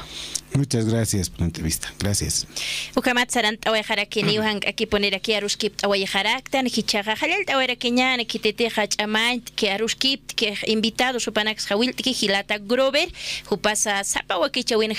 Muchas 0.55 0.87
gracias 0.87 1.29
por 1.29 1.41
la 1.41 1.47
entrevista. 1.47 1.93
Gracias. 1.99 2.47
Ukamat 2.97 3.31
sarant 3.31 3.67
awajarakini 3.67 4.39
uhan 4.39 4.61
aquí 4.67 4.87
poner 4.87 5.15
aquí 5.15 5.35
aruskip 5.35 5.75
awajaraktan 5.85 6.67
hichaga 6.67 7.15
halal 7.15 7.45
awarakiñan 7.53 8.25
kitete 8.25 8.71
hachamay 8.71 9.41
que 9.55 9.71
aruskip 9.71 10.23
que 10.33 10.55
invitado 10.67 11.21
supanax 11.21 11.67
hawil 11.71 11.95
que 11.95 12.15
hilata 12.19 12.59
grover 12.59 13.09
hupasa 13.51 14.03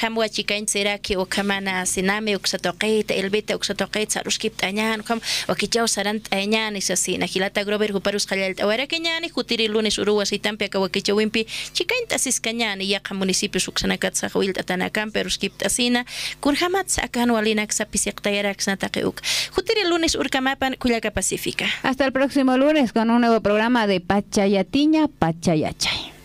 hamwa 0.02 0.30
chikain 0.30 0.68
será 0.68 0.98
que 0.98 1.18
ukamana 1.18 1.86
siname 1.86 2.36
uksatoqeit 2.36 3.12
elbeta 3.12 3.56
uksatoqeit 3.56 4.10
saruskip 4.12 4.58
tañan 4.58 5.04
kam 5.04 5.20
wakichaw 5.48 5.88
sarant 5.88 6.28
añan 6.32 6.76
isasina 6.76 7.26
hilata 7.26 7.63
grover 7.63 7.92
huparus 7.92 8.28
halal 8.30 8.54
awarakiñan 8.60 9.24
hutiri 9.36 9.68
lunes 9.68 9.98
uruwas 9.98 10.32
itampe 10.32 10.70
ka 10.70 10.80
wakichawimpi 10.80 11.48
chikain 11.74 12.08
tasiscañan 12.08 12.82
yaqa 12.82 13.13
municipio 13.13 13.60
suksanakat 13.60 14.16
sahawil 14.16 14.54
tatanakan 14.54 15.12
pero 15.12 15.30
kiptasina 15.30 16.06
kurhamat 16.42 16.90
sakan 16.90 17.32
walinak 17.32 17.72
sa 17.72 17.86
pisiqtayarak 17.86 18.62
snataqiuk. 18.62 19.22
Jutiri 19.56 19.88
lunes 19.90 20.16
urkamapan 20.16 20.76
Cuyaca 20.76 21.12
Pacífica. 21.12 21.66
Hasta 21.84 22.06
el 22.06 22.12
próximo 22.12 22.58
lunes 22.58 22.94
con 22.94 23.10
un 23.10 23.22
nuevo 23.22 23.42
programa 23.42 23.88
de 23.88 24.00
Pachayatiña 24.00 25.08
Pachayachay. 25.08 26.16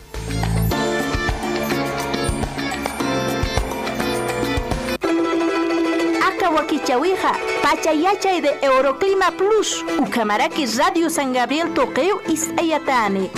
Wakichawija, 6.83 7.33
Pachayachay 7.62 8.40
de 8.40 8.59
Euroclima 8.61 9.31
Plus, 9.31 9.85
Ucamaraki 9.99 10.66
Radio 10.77 11.09
San 11.09 11.33
Gabriel 11.33 11.73
Toqueo 11.75 12.21
Isayatani. 12.27 13.31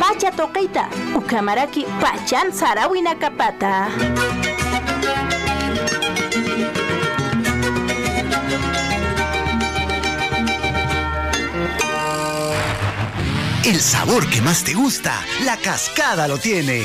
Pacha 0.00 0.30
Toqueita, 0.30 0.88
Ucamaraki 1.14 1.84
Pachan 2.00 2.52
Sarawina 2.52 3.18
Capata. 3.18 3.88
El 13.64 13.80
sabor 13.80 14.28
que 14.30 14.40
más 14.40 14.64
te 14.64 14.74
gusta, 14.74 15.12
la 15.44 15.56
cascada 15.56 16.28
lo 16.28 16.38
tiene. 16.38 16.84